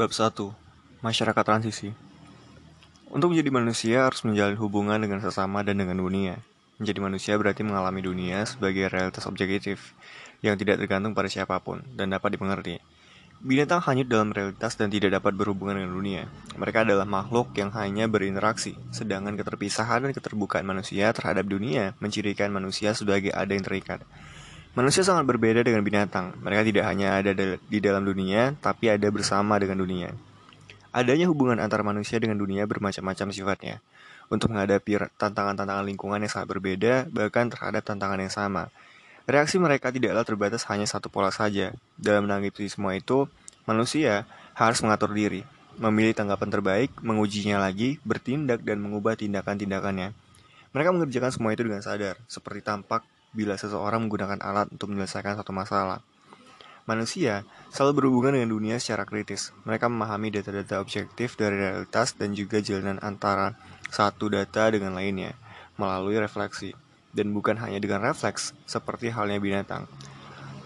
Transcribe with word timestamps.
Bab 0.00 0.16
1. 0.16 0.32
Masyarakat 1.04 1.44
transisi. 1.44 1.92
Untuk 3.12 3.36
menjadi 3.36 3.52
manusia 3.52 4.08
harus 4.08 4.24
menjalin 4.24 4.56
hubungan 4.56 4.96
dengan 4.96 5.20
sesama 5.20 5.60
dan 5.60 5.76
dengan 5.76 6.00
dunia. 6.00 6.40
Menjadi 6.80 7.04
manusia 7.04 7.36
berarti 7.36 7.60
mengalami 7.60 8.00
dunia 8.00 8.48
sebagai 8.48 8.88
realitas 8.88 9.28
objektif 9.28 9.92
yang 10.40 10.56
tidak 10.56 10.80
tergantung 10.80 11.12
pada 11.12 11.28
siapa 11.28 11.60
pun 11.60 11.84
dan 12.00 12.08
dapat 12.16 12.32
dimengerti. 12.32 12.80
Binatang 13.44 13.84
hanyut 13.84 14.08
dalam 14.08 14.32
realitas 14.32 14.72
dan 14.80 14.88
tidak 14.88 15.20
dapat 15.20 15.36
berhubungan 15.36 15.76
dengan 15.76 15.92
dunia. 15.92 16.22
Mereka 16.56 16.88
adalah 16.88 17.04
makhluk 17.04 17.52
yang 17.60 17.68
hanya 17.76 18.08
berinteraksi, 18.08 18.80
sedangkan 18.96 19.36
keterpisahan 19.36 20.08
dan 20.08 20.16
keterbukaan 20.16 20.64
manusia 20.64 21.12
terhadap 21.12 21.44
dunia 21.44 21.92
mencirikan 22.00 22.48
manusia 22.48 22.96
sebagai 22.96 23.36
ada 23.36 23.52
yang 23.52 23.68
terikat. 23.68 24.00
Manusia 24.70 25.02
sangat 25.02 25.26
berbeda 25.26 25.66
dengan 25.66 25.82
binatang. 25.82 26.30
Mereka 26.46 26.62
tidak 26.62 26.84
hanya 26.86 27.18
ada 27.18 27.34
di 27.58 27.78
dalam 27.82 28.06
dunia, 28.06 28.54
tapi 28.62 28.86
ada 28.86 29.10
bersama 29.10 29.58
dengan 29.58 29.82
dunia. 29.82 30.14
Adanya 30.94 31.26
hubungan 31.26 31.58
antara 31.58 31.82
manusia 31.82 32.22
dengan 32.22 32.38
dunia 32.38 32.70
bermacam-macam 32.70 33.34
sifatnya. 33.34 33.82
Untuk 34.30 34.54
menghadapi 34.54 35.10
tantangan-tantangan 35.18 35.82
lingkungan 35.90 36.22
yang 36.22 36.30
sangat 36.30 36.54
berbeda, 36.54 37.10
bahkan 37.10 37.50
terhadap 37.50 37.82
tantangan 37.82 38.22
yang 38.22 38.30
sama. 38.30 38.70
Reaksi 39.26 39.58
mereka 39.58 39.90
tidaklah 39.90 40.22
terbatas 40.22 40.62
hanya 40.70 40.86
satu 40.86 41.10
pola 41.10 41.34
saja. 41.34 41.74
Dalam 41.98 42.30
menanggapi 42.30 42.70
semua 42.70 42.94
itu, 42.94 43.26
manusia 43.66 44.22
harus 44.54 44.78
mengatur 44.86 45.10
diri, 45.10 45.42
memilih 45.82 46.14
tanggapan 46.14 46.46
terbaik, 46.46 46.94
mengujinya 47.02 47.58
lagi, 47.58 47.98
bertindak 48.06 48.62
dan 48.62 48.78
mengubah 48.78 49.18
tindakan-tindakannya. 49.18 50.14
Mereka 50.70 50.94
mengerjakan 50.94 51.34
semua 51.34 51.50
itu 51.58 51.66
dengan 51.66 51.82
sadar, 51.82 52.22
seperti 52.30 52.62
tampak 52.62 53.02
bila 53.30 53.54
seseorang 53.54 54.06
menggunakan 54.06 54.42
alat 54.42 54.70
untuk 54.74 54.90
menyelesaikan 54.90 55.38
satu 55.38 55.54
masalah. 55.54 56.02
Manusia 56.88 57.46
selalu 57.70 58.02
berhubungan 58.02 58.34
dengan 58.34 58.50
dunia 58.50 58.76
secara 58.82 59.06
kritis. 59.06 59.54
Mereka 59.62 59.86
memahami 59.86 60.34
data-data 60.34 60.82
objektif 60.82 61.38
dari 61.38 61.54
realitas 61.54 62.18
dan 62.18 62.34
juga 62.34 62.58
jalanan 62.58 62.98
antara 62.98 63.54
satu 63.92 64.26
data 64.26 64.74
dengan 64.74 64.98
lainnya 64.98 65.38
melalui 65.78 66.18
refleksi. 66.18 66.74
Dan 67.10 67.34
bukan 67.34 67.58
hanya 67.58 67.82
dengan 67.82 68.06
refleks, 68.06 68.54
seperti 68.70 69.10
halnya 69.10 69.42
binatang. 69.42 69.90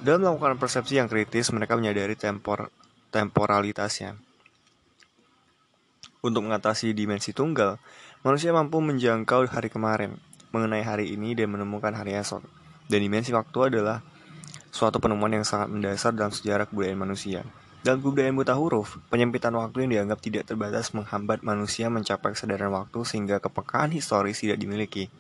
Dalam 0.05 0.21
melakukan 0.21 0.61
persepsi 0.61 1.01
yang 1.01 1.09
kritis, 1.09 1.49
mereka 1.49 1.73
menyadari 1.73 2.13
tempor 2.13 2.69
temporalitasnya. 3.09 4.21
Untuk 6.21 6.45
mengatasi 6.45 6.93
dimensi 6.93 7.33
tunggal, 7.33 7.81
manusia 8.21 8.53
mampu 8.53 8.85
menjangkau 8.85 9.49
hari 9.49 9.73
kemarin, 9.73 10.21
mengenai 10.55 10.87
hari 10.87 11.11
ini 11.11 11.35
dan 11.35 11.51
menemukan 11.51 11.91
hari 11.91 12.15
esok. 12.15 12.47
Dan 12.87 13.03
dimensi 13.03 13.35
waktu 13.35 13.75
adalah 13.75 14.07
suatu 14.71 15.03
penemuan 15.03 15.35
yang 15.35 15.43
sangat 15.43 15.67
mendasar 15.67 16.15
dalam 16.15 16.31
sejarah 16.31 16.71
kebudayaan 16.71 17.03
manusia. 17.03 17.43
Dalam 17.83 17.99
kebudayaan 17.99 18.39
buta 18.39 18.55
huruf, 18.55 19.03
penyempitan 19.11 19.51
waktu 19.59 19.85
yang 19.85 19.91
dianggap 19.91 20.23
tidak 20.23 20.47
terbatas 20.47 20.95
menghambat 20.95 21.43
manusia 21.43 21.91
mencapai 21.91 22.39
kesadaran 22.39 22.71
waktu 22.71 23.03
sehingga 23.03 23.43
kepekaan 23.43 23.91
historis 23.91 24.39
tidak 24.39 24.63
dimiliki. 24.63 25.11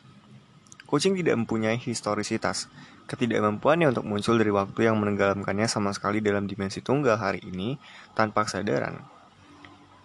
Kucing 0.87 1.19
tidak 1.19 1.35
mempunyai 1.35 1.77
historisitas. 1.83 2.71
Ketidakmampuannya 3.05 3.93
untuk 3.93 4.07
muncul 4.09 4.41
dari 4.41 4.55
waktu 4.55 4.89
yang 4.89 4.97
menenggelamkannya 4.97 5.69
sama 5.69 5.93
sekali 5.93 6.25
dalam 6.25 6.49
dimensi 6.49 6.81
tunggal 6.81 7.21
hari 7.21 7.45
ini 7.45 7.77
tanpa 8.17 8.49
kesadaran 8.49 9.14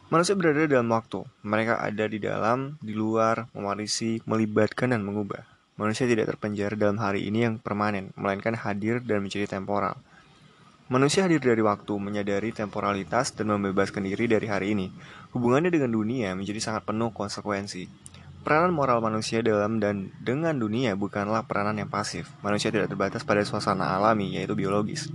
Manusia 0.09 0.33
berada 0.33 0.65
dalam 0.65 0.89
waktu. 0.89 1.21
Mereka 1.45 1.85
ada 1.85 2.09
di 2.09 2.17
dalam, 2.17 2.81
di 2.81 2.97
luar, 2.97 3.45
mewarisi, 3.53 4.17
melibatkan, 4.25 4.89
dan 4.89 5.05
mengubah. 5.05 5.45
Manusia 5.77 6.09
tidak 6.09 6.33
terpenjara 6.33 6.73
dalam 6.73 6.97
hari 6.97 7.29
ini 7.29 7.45
yang 7.45 7.61
permanen, 7.61 8.09
melainkan 8.17 8.57
hadir 8.57 9.05
dan 9.05 9.21
menjadi 9.21 9.45
temporal. 9.45 10.01
Manusia 10.89 11.29
hadir 11.29 11.37
dari 11.37 11.61
waktu, 11.61 11.93
menyadari 12.01 12.49
temporalitas, 12.49 13.37
dan 13.37 13.53
membebaskan 13.53 14.01
diri 14.09 14.25
dari 14.25 14.49
hari 14.49 14.73
ini. 14.73 14.89
Hubungannya 15.29 15.69
dengan 15.69 15.93
dunia 15.93 16.33
menjadi 16.33 16.57
sangat 16.57 16.89
penuh 16.89 17.13
konsekuensi. 17.13 17.85
Peranan 18.41 18.73
moral 18.73 19.05
manusia 19.05 19.45
dalam 19.45 19.77
dan 19.77 20.09
dengan 20.17 20.57
dunia 20.57 20.97
bukanlah 20.97 21.45
peranan 21.45 21.77
yang 21.77 21.89
pasif. 21.93 22.33
Manusia 22.41 22.73
tidak 22.73 22.89
terbatas 22.89 23.21
pada 23.21 23.45
suasana 23.45 23.93
alami, 23.93 24.41
yaitu 24.41 24.57
biologis, 24.57 25.13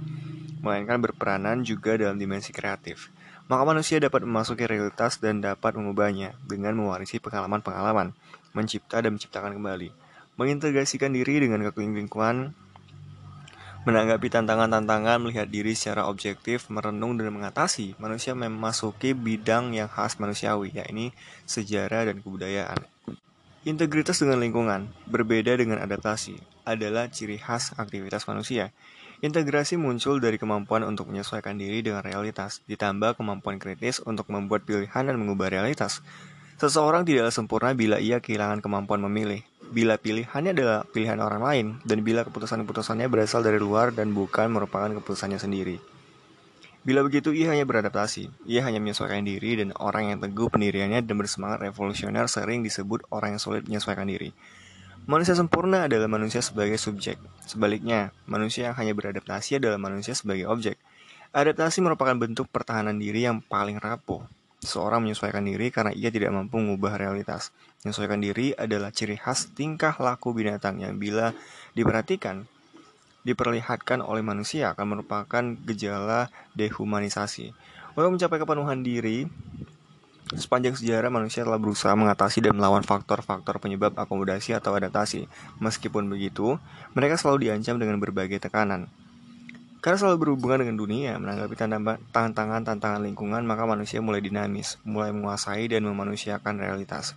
melainkan 0.62 1.02
berperanan 1.02 1.66
juga 1.66 1.98
dalam 1.98 2.14
dimensi 2.14 2.54
kreatif 2.54 3.10
maka 3.44 3.62
manusia 3.68 4.00
dapat 4.00 4.24
memasuki 4.24 4.64
realitas 4.64 5.20
dan 5.20 5.44
dapat 5.44 5.76
mengubahnya 5.76 6.32
dengan 6.48 6.72
mewarisi 6.76 7.20
pengalaman-pengalaman, 7.20 8.16
mencipta 8.56 9.04
dan 9.04 9.16
menciptakan 9.16 9.52
kembali, 9.60 9.92
mengintegrasikan 10.40 11.12
diri 11.12 11.44
dengan 11.44 11.60
lingkungan, 11.60 12.56
menanggapi 13.84 14.32
tantangan-tantangan, 14.32 15.20
melihat 15.20 15.44
diri 15.44 15.76
secara 15.76 16.08
objektif, 16.08 16.72
merenung 16.72 17.20
dan 17.20 17.28
mengatasi, 17.28 17.92
manusia 18.00 18.32
memasuki 18.32 19.12
bidang 19.12 19.76
yang 19.76 19.92
khas 19.92 20.16
manusiawi, 20.16 20.72
yakni 20.72 21.12
sejarah 21.44 22.08
dan 22.08 22.24
kebudayaan. 22.24 22.80
Integritas 23.68 24.20
dengan 24.20 24.40
lingkungan, 24.40 24.88
berbeda 25.04 25.56
dengan 25.60 25.84
adaptasi, 25.84 26.40
adalah 26.64 27.12
ciri 27.12 27.36
khas 27.36 27.76
aktivitas 27.76 28.24
manusia. 28.24 28.72
Integrasi 29.24 29.80
muncul 29.80 30.20
dari 30.20 30.36
kemampuan 30.36 30.84
untuk 30.84 31.08
menyesuaikan 31.08 31.56
diri 31.56 31.80
dengan 31.80 32.04
realitas, 32.04 32.60
ditambah 32.68 33.16
kemampuan 33.16 33.56
kritis 33.56 34.04
untuk 34.04 34.28
membuat 34.28 34.68
pilihan 34.68 35.00
dan 35.00 35.16
mengubah 35.16 35.48
realitas. 35.48 36.04
Seseorang 36.60 37.08
tidaklah 37.08 37.32
sempurna 37.32 37.72
bila 37.72 37.96
ia 37.96 38.20
kehilangan 38.20 38.60
kemampuan 38.60 39.00
memilih, 39.00 39.40
bila 39.72 39.96
pilihannya 39.96 40.52
adalah 40.52 40.84
pilihan 40.84 41.16
orang 41.24 41.40
lain, 41.40 41.66
dan 41.88 42.04
bila 42.04 42.28
keputusan-keputusannya 42.28 43.08
berasal 43.08 43.40
dari 43.40 43.56
luar 43.56 43.96
dan 43.96 44.12
bukan 44.12 44.52
merupakan 44.52 44.92
keputusannya 44.92 45.40
sendiri. 45.40 45.80
Bila 46.84 47.00
begitu, 47.00 47.32
ia 47.32 47.48
hanya 47.48 47.64
beradaptasi. 47.64 48.28
Ia 48.44 48.60
hanya 48.68 48.76
menyesuaikan 48.76 49.24
diri 49.24 49.56
dan 49.56 49.72
orang 49.80 50.12
yang 50.12 50.18
teguh 50.20 50.52
pendiriannya 50.52 51.00
dan 51.00 51.16
bersemangat 51.16 51.64
revolusioner 51.64 52.28
sering 52.28 52.60
disebut 52.60 53.08
orang 53.08 53.40
yang 53.40 53.40
sulit 53.40 53.64
menyesuaikan 53.64 54.04
diri. 54.04 54.36
Manusia 55.04 55.36
sempurna 55.36 55.84
adalah 55.84 56.08
manusia 56.08 56.40
sebagai 56.40 56.80
subjek. 56.80 57.20
Sebaliknya, 57.44 58.16
manusia 58.24 58.72
yang 58.72 58.76
hanya 58.80 58.96
beradaptasi 58.96 59.60
adalah 59.60 59.76
manusia 59.76 60.16
sebagai 60.16 60.48
objek. 60.48 60.80
Adaptasi 61.36 61.84
merupakan 61.84 62.16
bentuk 62.16 62.48
pertahanan 62.48 62.96
diri 62.96 63.28
yang 63.28 63.44
paling 63.44 63.76
rapuh. 63.76 64.24
Seorang 64.64 65.04
menyesuaikan 65.04 65.44
diri 65.44 65.68
karena 65.68 65.92
ia 65.92 66.08
tidak 66.08 66.32
mampu 66.32 66.56
mengubah 66.56 66.96
realitas. 66.96 67.52
Menyesuaikan 67.84 68.16
diri 68.16 68.56
adalah 68.56 68.96
ciri 68.96 69.20
khas 69.20 69.52
tingkah 69.52 69.92
laku 70.00 70.32
binatang 70.32 70.80
yang 70.80 70.96
bila 70.96 71.36
diperhatikan, 71.76 72.48
diperlihatkan 73.28 74.00
oleh 74.00 74.24
manusia 74.24 74.72
akan 74.72 74.96
merupakan 74.96 75.44
gejala 75.68 76.32
dehumanisasi. 76.56 77.52
Untuk 77.92 78.16
mencapai 78.16 78.40
kepenuhan 78.40 78.80
diri, 78.80 79.28
Sepanjang 80.32 80.72
sejarah 80.72 81.12
manusia 81.12 81.44
telah 81.44 81.60
berusaha 81.60 81.92
mengatasi 81.92 82.40
dan 82.40 82.56
melawan 82.56 82.80
faktor-faktor 82.80 83.60
penyebab 83.60 83.92
akomodasi 83.92 84.56
atau 84.56 84.72
adaptasi. 84.72 85.28
Meskipun 85.60 86.08
begitu, 86.08 86.56
mereka 86.96 87.20
selalu 87.20 87.52
diancam 87.52 87.76
dengan 87.76 88.00
berbagai 88.00 88.40
tekanan. 88.40 88.88
Karena 89.84 90.00
selalu 90.00 90.16
berhubungan 90.24 90.64
dengan 90.64 90.80
dunia, 90.80 91.20
menanggapi 91.20 91.60
tantangan-tantangan 92.08 93.04
lingkungan, 93.04 93.44
maka 93.44 93.68
manusia 93.68 94.00
mulai 94.00 94.24
dinamis, 94.24 94.80
mulai 94.80 95.12
menguasai 95.12 95.68
dan 95.68 95.84
memanusiakan 95.84 96.56
realitas. 96.56 97.12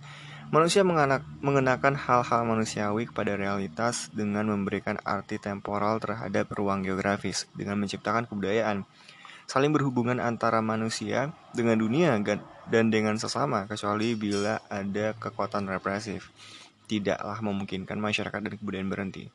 Manusia 0.52 0.84
mengenakan 1.40 1.96
hal-hal 1.96 2.44
manusiawi 2.44 3.08
kepada 3.08 3.40
realitas 3.40 4.12
dengan 4.12 4.52
memberikan 4.52 5.00
arti 5.00 5.40
temporal 5.40 5.96
terhadap 5.96 6.52
ruang 6.52 6.84
geografis, 6.84 7.48
dengan 7.56 7.80
menciptakan 7.80 8.28
kebudayaan, 8.28 8.84
saling 9.48 9.72
berhubungan 9.72 10.20
antara 10.20 10.60
manusia 10.60 11.32
dengan 11.56 11.80
dunia 11.80 12.12
dan 12.68 12.92
dengan 12.92 13.16
sesama 13.16 13.64
kecuali 13.64 14.12
bila 14.16 14.60
ada 14.68 15.16
kekuatan 15.16 15.68
represif 15.68 16.28
tidaklah 16.88 17.40
memungkinkan 17.44 18.00
masyarakat 18.00 18.40
dan 18.40 18.52
kebudayaan 18.56 18.88
berhenti. 18.88 19.28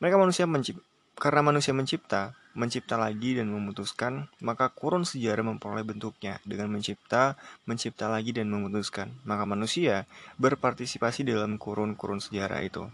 Mereka 0.00 0.16
manusia 0.16 0.48
mencipta 0.48 0.84
karena 1.16 1.40
manusia 1.40 1.72
mencipta, 1.72 2.36
mencipta 2.52 3.00
lagi 3.00 3.40
dan 3.40 3.48
memutuskan, 3.48 4.28
maka 4.44 4.68
kurun 4.68 5.08
sejarah 5.08 5.48
memperoleh 5.48 5.80
bentuknya 5.80 6.36
dengan 6.44 6.68
mencipta, 6.68 7.40
mencipta 7.64 8.12
lagi 8.12 8.36
dan 8.36 8.52
memutuskan. 8.52 9.16
Maka 9.24 9.48
manusia 9.48 10.04
berpartisipasi 10.36 11.24
dalam 11.24 11.56
kurun-kurun 11.56 12.20
sejarah 12.20 12.60
itu. 12.60 12.84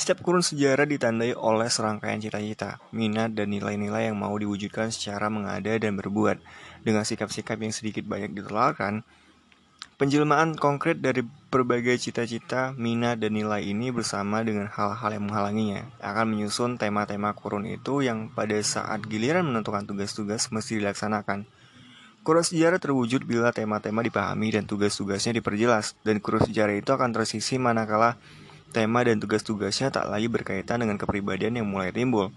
Setiap 0.00 0.24
kurun 0.24 0.40
sejarah 0.40 0.88
ditandai 0.88 1.36
oleh 1.36 1.68
serangkaian 1.68 2.16
cita-cita, 2.16 2.80
minat, 2.88 3.36
dan 3.36 3.52
nilai-nilai 3.52 4.08
yang 4.08 4.16
mau 4.16 4.32
diwujudkan 4.32 4.88
secara 4.88 5.28
mengada 5.28 5.76
dan 5.76 5.92
berbuat. 6.00 6.40
Dengan 6.80 7.04
sikap-sikap 7.04 7.60
yang 7.60 7.68
sedikit 7.68 8.08
banyak 8.08 8.32
ditelarkan, 8.32 9.04
penjelmaan 10.00 10.56
konkret 10.56 11.04
dari 11.04 11.20
berbagai 11.52 12.00
cita-cita, 12.00 12.72
minat, 12.80 13.20
dan 13.20 13.36
nilai 13.36 13.60
ini 13.60 13.92
bersama 13.92 14.40
dengan 14.40 14.72
hal-hal 14.72 15.20
yang 15.20 15.28
menghalanginya 15.28 15.92
akan 16.00 16.32
menyusun 16.32 16.80
tema-tema 16.80 17.36
kurun 17.36 17.68
itu 17.68 18.00
yang 18.00 18.32
pada 18.32 18.56
saat 18.64 19.04
giliran 19.04 19.52
menentukan 19.52 19.84
tugas-tugas 19.84 20.48
mesti 20.48 20.80
dilaksanakan. 20.80 21.44
Kurun 22.24 22.44
sejarah 22.48 22.80
terwujud 22.80 23.28
bila 23.28 23.52
tema-tema 23.52 24.00
dipahami 24.00 24.48
dan 24.48 24.64
tugas-tugasnya 24.64 25.44
diperjelas, 25.44 25.92
dan 26.08 26.24
kurun 26.24 26.40
sejarah 26.40 26.72
itu 26.72 26.88
akan 26.88 27.12
tersisi 27.12 27.60
manakala 27.60 28.16
tema 28.70 29.02
dan 29.02 29.18
tugas-tugasnya 29.18 29.90
tak 29.90 30.06
lagi 30.06 30.30
berkaitan 30.30 30.80
dengan 30.80 30.96
kepribadian 30.96 31.58
yang 31.58 31.66
mulai 31.66 31.90
timbul. 31.90 32.30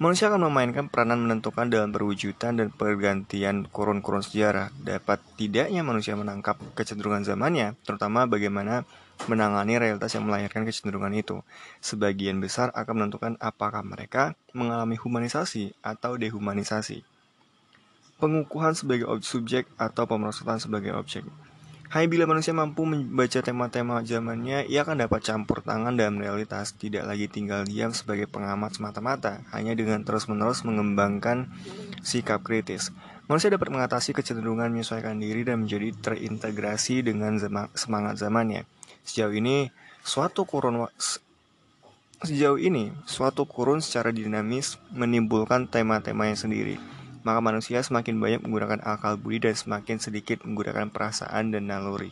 Manusia 0.00 0.32
akan 0.32 0.48
memainkan 0.48 0.88
peranan 0.88 1.28
menentukan 1.28 1.68
dalam 1.68 1.92
perwujudan 1.92 2.58
dan 2.58 2.72
pergantian 2.72 3.68
kurun-kurun 3.68 4.24
sejarah. 4.24 4.72
Dapat 4.80 5.20
tidaknya 5.36 5.84
manusia 5.84 6.16
menangkap 6.16 6.58
kecenderungan 6.72 7.22
zamannya, 7.22 7.76
terutama 7.84 8.24
bagaimana 8.26 8.88
menangani 9.30 9.78
realitas 9.78 10.10
yang 10.16 10.26
melahirkan 10.26 10.64
kecenderungan 10.66 11.12
itu. 11.14 11.44
Sebagian 11.84 12.40
besar 12.42 12.72
akan 12.74 13.04
menentukan 13.04 13.32
apakah 13.38 13.84
mereka 13.84 14.34
mengalami 14.56 14.98
humanisasi 14.98 15.76
atau 15.84 16.18
dehumanisasi. 16.18 17.04
Pengukuhan 18.18 18.74
sebagai 18.78 19.06
subjek 19.22 19.66
atau 19.76 20.06
pemerosotan 20.06 20.58
sebagai 20.58 20.94
objek. 20.94 21.26
Hanya 21.92 22.08
bila 22.08 22.24
manusia 22.24 22.56
mampu 22.56 22.88
membaca 22.88 23.44
tema-tema 23.44 24.00
zamannya, 24.00 24.64
ia 24.64 24.80
akan 24.80 25.04
dapat 25.04 25.28
campur 25.28 25.60
tangan 25.60 25.92
dalam 25.92 26.16
realitas, 26.16 26.72
tidak 26.72 27.04
lagi 27.04 27.28
tinggal 27.28 27.68
diam 27.68 27.92
sebagai 27.92 28.24
pengamat 28.32 28.80
semata-mata, 28.80 29.44
hanya 29.52 29.76
dengan 29.76 30.00
terus-menerus 30.00 30.64
mengembangkan 30.64 31.52
sikap 32.00 32.40
kritis. 32.48 32.96
Manusia 33.28 33.52
dapat 33.52 33.68
mengatasi 33.68 34.16
kecenderungan 34.16 34.72
menyesuaikan 34.72 35.20
diri 35.20 35.44
dan 35.44 35.68
menjadi 35.68 35.92
terintegrasi 35.92 37.04
dengan 37.04 37.36
semangat 37.76 38.16
zamannya. 38.16 38.64
Sejauh 39.04 39.36
ini, 39.36 39.68
suatu 40.00 40.48
kurun 40.48 40.88
sejauh 42.24 42.56
ini, 42.56 42.88
suatu 43.04 43.44
kurun 43.44 43.84
secara 43.84 44.16
dinamis 44.16 44.80
menimbulkan 44.96 45.68
tema-tema 45.68 46.24
yang 46.24 46.40
sendiri 46.40 47.01
maka 47.22 47.42
manusia 47.42 47.82
semakin 47.82 48.18
banyak 48.18 48.40
menggunakan 48.42 48.82
akal 48.82 49.18
budi 49.18 49.42
dan 49.42 49.54
semakin 49.54 49.98
sedikit 49.98 50.42
menggunakan 50.46 50.90
perasaan 50.90 51.54
dan 51.54 51.70
naluri. 51.70 52.10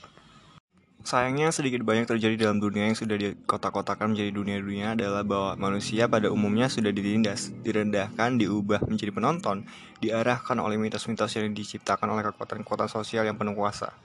Sayangnya 1.01 1.49
sedikit 1.49 1.81
banyak 1.81 2.05
terjadi 2.05 2.37
dalam 2.37 2.61
dunia 2.61 2.93
yang 2.93 2.99
sudah 2.99 3.17
dikotak-kotakan 3.17 4.13
menjadi 4.13 4.37
dunia-dunia 4.37 4.93
adalah 4.93 5.25
bahwa 5.25 5.57
manusia 5.57 6.05
pada 6.05 6.29
umumnya 6.29 6.69
sudah 6.69 6.93
ditindas, 6.93 7.57
direndahkan, 7.65 8.37
diubah 8.37 8.85
menjadi 8.85 9.09
penonton, 9.09 9.65
diarahkan 10.05 10.61
oleh 10.61 10.77
mitos-mitos 10.77 11.33
yang 11.41 11.57
diciptakan 11.57 12.05
oleh 12.13 12.29
kekuatan-kekuatan 12.29 12.93
sosial 12.93 13.25
yang 13.25 13.41
penuh 13.41 13.57
kuasa. 13.57 13.97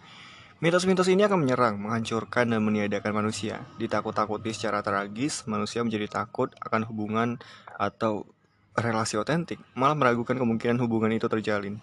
Mitos-mitos 0.63 1.11
ini 1.11 1.27
akan 1.27 1.43
menyerang, 1.43 1.75
menghancurkan, 1.83 2.47
dan 2.47 2.63
meniadakan 2.63 3.11
manusia. 3.11 3.67
Ditakut-takuti 3.75 4.55
secara 4.55 4.79
tragis, 4.79 5.43
manusia 5.51 5.83
menjadi 5.83 6.23
takut 6.23 6.55
akan 6.63 6.87
hubungan 6.87 7.43
atau 7.75 8.23
relasi 8.75 9.15
otentik, 9.15 9.57
malah 9.73 9.95
meragukan 9.95 10.35
kemungkinan 10.35 10.77
hubungan 10.83 11.11
itu 11.15 11.31
terjalin. 11.31 11.79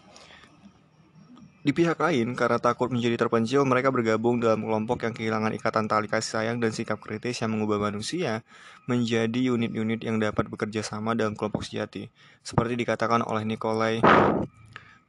Di 1.63 1.71
pihak 1.71 1.95
lain, 1.95 2.35
karena 2.35 2.59
takut 2.59 2.91
menjadi 2.91 3.15
terpencil, 3.15 3.63
mereka 3.63 3.95
bergabung 3.95 4.43
dalam 4.43 4.67
kelompok 4.67 5.07
yang 5.07 5.15
kehilangan 5.15 5.55
ikatan 5.55 5.87
tali 5.87 6.11
kasih 6.11 6.43
sayang 6.43 6.59
dan 6.59 6.75
sikap 6.75 6.99
kritis 6.99 7.39
yang 7.39 7.55
mengubah 7.55 7.79
manusia 7.79 8.43
menjadi 8.91 9.55
unit-unit 9.55 10.03
yang 10.03 10.19
dapat 10.19 10.51
bekerja 10.51 10.83
sama 10.83 11.15
dalam 11.15 11.39
kelompok 11.39 11.63
sejati. 11.63 12.11
Seperti 12.43 12.75
dikatakan 12.75 13.23
oleh 13.23 13.47
Nikolai 13.47 14.03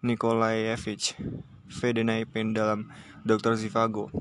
Nikolaevich 0.06 1.18
Vedenaipin 1.74 2.54
dalam 2.54 2.86
Dr. 3.26 3.58
Zivago. 3.58 4.14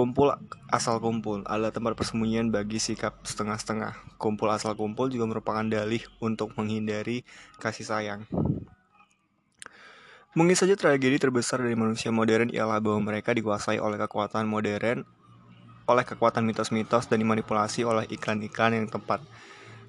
Kumpul 0.00 0.32
asal 0.72 0.96
kumpul 0.96 1.44
adalah 1.44 1.76
tempat 1.76 1.92
persembunyian 1.92 2.48
bagi 2.48 2.80
sikap 2.80 3.20
setengah-setengah. 3.20 4.16
Kumpul 4.16 4.48
asal 4.48 4.72
kumpul 4.72 5.12
juga 5.12 5.28
merupakan 5.28 5.60
dalih 5.60 6.00
untuk 6.24 6.56
menghindari 6.56 7.20
kasih 7.60 7.84
sayang. 7.84 8.24
Mungkin 10.32 10.56
saja 10.56 10.72
tragedi 10.72 11.20
terbesar 11.20 11.60
dari 11.60 11.76
manusia 11.76 12.08
modern 12.08 12.48
ialah 12.48 12.80
bahwa 12.80 13.12
mereka 13.12 13.36
dikuasai 13.36 13.76
oleh 13.76 14.00
kekuatan 14.00 14.48
modern, 14.48 15.04
oleh 15.84 16.04
kekuatan 16.08 16.48
mitos-mitos 16.48 17.04
dan 17.04 17.20
dimanipulasi 17.20 17.84
oleh 17.84 18.08
iklan-iklan 18.08 18.80
yang 18.80 18.88
tepat 18.88 19.20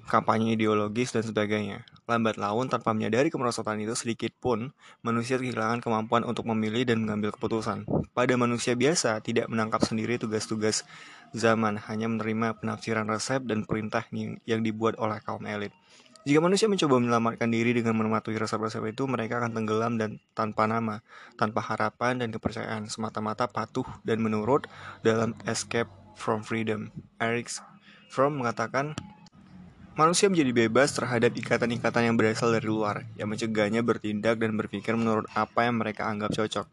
kampanye 0.06 0.54
ideologis, 0.54 1.14
dan 1.14 1.22
sebagainya. 1.26 1.86
Lambat 2.06 2.36
laun, 2.40 2.66
tanpa 2.66 2.90
menyadari 2.92 3.30
kemerosotan 3.30 3.78
itu 3.78 3.94
sedikit 3.94 4.34
pun, 4.38 4.74
manusia 5.00 5.38
kehilangan 5.38 5.82
kemampuan 5.82 6.26
untuk 6.26 6.46
memilih 6.50 6.82
dan 6.86 7.02
mengambil 7.02 7.30
keputusan. 7.34 7.86
Pada 8.12 8.34
manusia 8.36 8.74
biasa, 8.74 9.22
tidak 9.22 9.48
menangkap 9.48 9.82
sendiri 9.86 10.18
tugas-tugas 10.18 10.84
zaman, 11.32 11.80
hanya 11.88 12.10
menerima 12.10 12.60
penafsiran 12.60 13.08
resep 13.08 13.42
dan 13.46 13.64
perintah 13.64 14.04
yang 14.44 14.60
dibuat 14.60 14.98
oleh 14.98 15.22
kaum 15.22 15.46
elit. 15.46 15.72
Jika 16.22 16.38
manusia 16.38 16.70
mencoba 16.70 17.02
menyelamatkan 17.02 17.50
diri 17.50 17.74
dengan 17.74 17.98
mematuhi 17.98 18.38
resep-resep 18.38 18.94
itu, 18.94 19.10
mereka 19.10 19.42
akan 19.42 19.58
tenggelam 19.58 19.98
dan 19.98 20.22
tanpa 20.38 20.70
nama, 20.70 21.02
tanpa 21.34 21.58
harapan 21.58 22.22
dan 22.22 22.30
kepercayaan, 22.30 22.86
semata-mata 22.86 23.50
patuh 23.50 23.82
dan 24.06 24.22
menurut 24.22 24.70
dalam 25.02 25.34
Escape 25.50 25.90
from 26.14 26.46
Freedom. 26.46 26.94
Eric 27.18 27.50
Fromm 28.06 28.38
mengatakan, 28.38 28.94
Manusia 29.92 30.32
menjadi 30.32 30.56
bebas 30.56 30.96
terhadap 30.96 31.36
ikatan-ikatan 31.36 32.08
yang 32.08 32.16
berasal 32.16 32.48
dari 32.48 32.64
luar, 32.64 33.04
yang 33.20 33.28
mencegahnya 33.28 33.84
bertindak 33.84 34.40
dan 34.40 34.56
berpikir 34.56 34.96
menurut 34.96 35.28
apa 35.36 35.68
yang 35.68 35.76
mereka 35.76 36.08
anggap 36.08 36.32
cocok. 36.32 36.64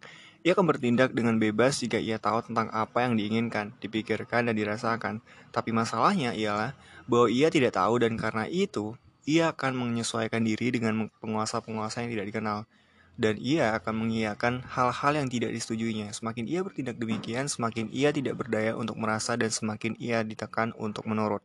Ia 0.48 0.56
akan 0.56 0.64
bertindak 0.64 1.12
dengan 1.12 1.36
bebas 1.36 1.84
jika 1.84 2.00
ia 2.00 2.16
tahu 2.16 2.40
tentang 2.48 2.72
apa 2.72 3.04
yang 3.04 3.20
diinginkan, 3.20 3.76
dipikirkan, 3.84 4.48
dan 4.48 4.56
dirasakan. 4.56 5.20
Tapi 5.52 5.76
masalahnya 5.76 6.32
ialah 6.32 6.72
bahwa 7.12 7.28
ia 7.28 7.52
tidak 7.52 7.76
tahu 7.76 8.00
dan 8.00 8.16
karena 8.16 8.48
itu, 8.48 8.96
ia 9.28 9.52
akan 9.52 9.76
menyesuaikan 9.76 10.40
diri 10.40 10.72
dengan 10.72 11.12
penguasa-penguasa 11.20 12.08
yang 12.08 12.16
tidak 12.16 12.32
dikenal. 12.32 12.72
Dan 13.20 13.36
ia 13.36 13.76
akan 13.76 14.00
mengiyakan 14.00 14.64
hal-hal 14.64 15.20
yang 15.20 15.28
tidak 15.28 15.52
disetujuinya. 15.52 16.16
Semakin 16.16 16.48
ia 16.48 16.64
bertindak 16.64 16.96
demikian, 16.96 17.52
semakin 17.52 17.92
ia 17.92 18.16
tidak 18.16 18.40
berdaya 18.40 18.80
untuk 18.80 18.96
merasa 18.96 19.36
dan 19.36 19.52
semakin 19.52 20.00
ia 20.00 20.24
ditekan 20.24 20.72
untuk 20.80 21.04
menurut. 21.04 21.44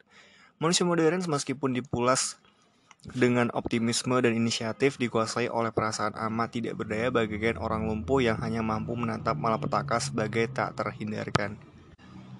Manusia 0.62 0.86
modern 0.86 1.18
meskipun 1.26 1.74
dipulas 1.74 2.38
dengan 3.04 3.52
optimisme 3.52 4.16
dan 4.24 4.32
inisiatif 4.32 4.96
dikuasai 4.96 5.52
oleh 5.52 5.74
perasaan 5.74 6.16
amat 6.16 6.56
tidak 6.56 6.74
berdaya 6.80 7.12
bagaikan 7.12 7.60
orang 7.60 7.84
lumpuh 7.84 8.24
yang 8.24 8.40
hanya 8.40 8.64
mampu 8.64 8.96
menatap 8.96 9.36
malapetaka 9.36 10.00
sebagai 10.00 10.48
tak 10.48 10.72
terhindarkan. 10.72 11.60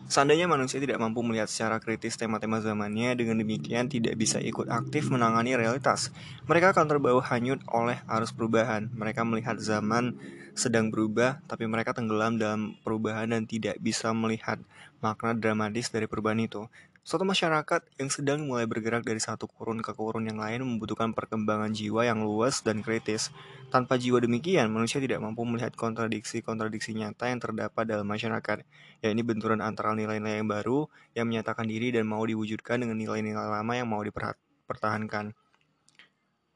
Seandainya 0.05 0.45
manusia 0.45 0.77
tidak 0.85 1.01
mampu 1.01 1.25
melihat 1.25 1.49
secara 1.49 1.81
kritis 1.81 2.21
tema-tema 2.21 2.61
zamannya, 2.61 3.17
dengan 3.17 3.41
demikian 3.41 3.89
tidak 3.89 4.21
bisa 4.21 4.37
ikut 4.37 4.69
aktif 4.69 5.09
menangani 5.09 5.57
realitas. 5.57 6.13
Mereka 6.45 6.77
akan 6.77 6.93
terbawa 6.93 7.25
hanyut 7.25 7.65
oleh 7.73 8.05
arus 8.05 8.29
perubahan. 8.29 8.93
Mereka 8.93 9.25
melihat 9.25 9.57
zaman 9.57 10.21
sedang 10.53 10.93
berubah, 10.93 11.41
tapi 11.49 11.65
mereka 11.65 11.97
tenggelam 11.97 12.37
dalam 12.37 12.77
perubahan 12.85 13.33
dan 13.33 13.49
tidak 13.49 13.81
bisa 13.81 14.13
melihat 14.13 14.61
makna 15.01 15.33
dramatis 15.33 15.89
dari 15.89 16.05
perubahan 16.05 16.45
itu. 16.45 16.69
Suatu 17.05 17.21
masyarakat 17.29 17.85
yang 18.01 18.09
sedang 18.09 18.49
mulai 18.49 18.65
bergerak 18.65 19.05
dari 19.05 19.21
satu 19.21 19.45
kurun 19.45 19.85
ke 19.85 19.93
kurun 19.93 20.25
yang 20.25 20.41
lain 20.41 20.65
membutuhkan 20.65 21.13
perkembangan 21.13 21.69
jiwa 21.77 22.09
yang 22.09 22.25
luas 22.25 22.65
dan 22.65 22.81
kritis. 22.81 23.29
Tanpa 23.69 24.01
jiwa 24.01 24.25
demikian, 24.25 24.73
manusia 24.73 25.05
tidak 25.05 25.21
mampu 25.21 25.45
melihat 25.45 25.77
kontradiksi-kontradiksi 25.77 26.97
nyata 26.97 27.29
yang 27.29 27.45
terdapat 27.45 27.85
dalam 27.85 28.09
masyarakat, 28.09 28.65
yakni 29.05 29.21
benturan 29.21 29.61
antara 29.61 29.93
nilai-nilai 29.93 30.41
yang 30.41 30.49
baru 30.49 30.89
yang 31.13 31.29
menyatakan 31.29 31.69
diri 31.69 31.93
dan 31.93 32.09
mau 32.09 32.25
diwujudkan 32.25 32.81
dengan 32.81 32.97
nilai-nilai 32.97 33.53
lama 33.53 33.73
yang 33.77 33.85
mau 33.85 34.01
dipertahankan. 34.01 35.37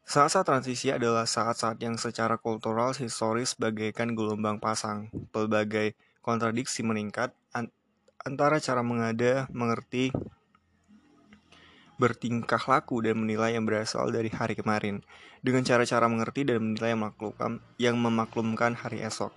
Saat-saat 0.08 0.48
transisi 0.48 0.88
adalah 0.88 1.28
saat-saat 1.28 1.76
yang 1.84 2.00
secara 2.00 2.40
kultural 2.40 2.96
historis 2.96 3.52
bagaikan 3.52 4.16
gelombang 4.16 4.56
pasang. 4.56 5.12
Pelbagai 5.28 5.92
kontradiksi 6.24 6.80
meningkat 6.80 7.36
antara 8.24 8.56
cara 8.64 8.80
mengada, 8.80 9.44
mengerti, 9.52 10.08
bertingkah 11.98 12.62
laku 12.70 13.02
dan 13.02 13.18
menilai 13.18 13.58
yang 13.58 13.66
berasal 13.66 14.08
dari 14.08 14.30
hari 14.30 14.54
kemarin 14.54 15.02
dengan 15.42 15.66
cara-cara 15.66 16.06
mengerti 16.06 16.46
dan 16.46 16.62
menilai 16.62 16.94
yang 16.94 17.02
memaklumkan, 17.02 17.52
yang 17.76 17.96
memaklumkan 17.98 18.72
hari 18.78 19.02
esok. 19.02 19.34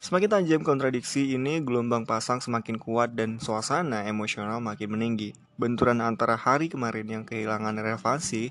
Semakin 0.00 0.32
tajam 0.32 0.60
kontradiksi 0.64 1.36
ini, 1.36 1.60
gelombang 1.60 2.08
pasang 2.08 2.40
semakin 2.40 2.80
kuat 2.80 3.12
dan 3.12 3.36
suasana 3.36 4.08
emosional 4.08 4.56
makin 4.56 4.96
meninggi. 4.96 5.36
Benturan 5.60 6.00
antara 6.00 6.40
hari 6.40 6.72
kemarin 6.72 7.04
yang 7.04 7.24
kehilangan 7.28 7.76
relevansi 7.76 8.48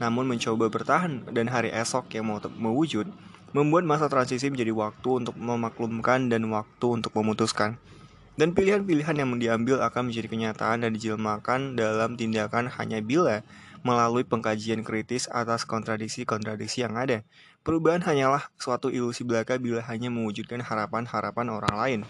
namun 0.00 0.24
mencoba 0.24 0.72
bertahan 0.72 1.28
dan 1.28 1.48
hari 1.52 1.68
esok 1.72 2.08
yang 2.16 2.28
mau 2.32 2.40
mewujud 2.40 3.04
membuat 3.52 3.84
masa 3.84 4.08
transisi 4.08 4.48
menjadi 4.48 4.72
waktu 4.72 5.24
untuk 5.24 5.36
memaklumkan 5.36 6.32
dan 6.32 6.48
waktu 6.48 6.86
untuk 6.88 7.12
memutuskan. 7.12 7.76
Dan 8.40 8.56
pilihan-pilihan 8.56 9.20
yang 9.20 9.36
diambil 9.36 9.84
akan 9.84 10.08
menjadi 10.08 10.32
kenyataan 10.32 10.80
dan 10.80 10.96
dijelmakan 10.96 11.76
dalam 11.76 12.16
tindakan 12.16 12.72
hanya 12.72 13.04
bila 13.04 13.44
melalui 13.84 14.24
pengkajian 14.24 14.80
kritis 14.80 15.28
atas 15.28 15.68
kontradiksi-kontradiksi 15.68 16.88
yang 16.88 16.96
ada. 16.96 17.20
Perubahan 17.60 18.00
hanyalah 18.00 18.48
suatu 18.56 18.88
ilusi 18.88 19.28
belaka 19.28 19.60
bila 19.60 19.84
hanya 19.84 20.08
mewujudkan 20.08 20.64
harapan-harapan 20.64 21.52
orang 21.52 21.74
lain. 21.76 22.00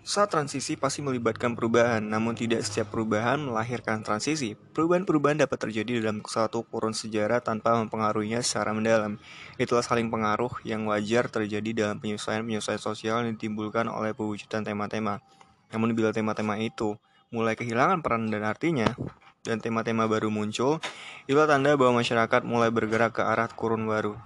Saat 0.00 0.32
transisi 0.32 0.80
pasti 0.80 1.04
melibatkan 1.04 1.52
perubahan, 1.52 2.00
namun 2.00 2.32
tidak 2.32 2.64
setiap 2.64 2.88
perubahan 2.88 3.36
melahirkan 3.36 4.00
transisi. 4.00 4.56
Perubahan-perubahan 4.56 5.44
dapat 5.44 5.68
terjadi 5.68 6.00
dalam 6.00 6.24
suatu 6.24 6.64
kurun 6.64 6.96
sejarah 6.96 7.44
tanpa 7.44 7.76
mempengaruhinya 7.76 8.40
secara 8.40 8.72
mendalam. 8.72 9.20
Itulah 9.60 9.84
saling 9.84 10.08
pengaruh 10.08 10.48
yang 10.64 10.88
wajar 10.88 11.28
terjadi 11.28 11.70
dalam 11.76 12.00
penyesuaian-penyesuaian 12.00 12.80
sosial 12.80 13.28
yang 13.28 13.36
ditimbulkan 13.36 13.92
oleh 13.92 14.16
pewujudan 14.16 14.64
tema-tema. 14.64 15.20
Namun 15.68 15.92
bila 15.92 16.16
tema-tema 16.16 16.56
itu 16.56 16.96
mulai 17.28 17.52
kehilangan 17.52 18.00
peran 18.00 18.32
dan 18.32 18.48
artinya, 18.48 18.96
dan 19.44 19.60
tema-tema 19.60 20.08
baru 20.08 20.32
muncul, 20.32 20.80
itulah 21.28 21.44
tanda 21.44 21.76
bahwa 21.76 22.00
masyarakat 22.00 22.40
mulai 22.48 22.72
bergerak 22.72 23.20
ke 23.20 23.22
arah 23.24 23.52
kurun 23.52 23.84
baru. 23.84 24.16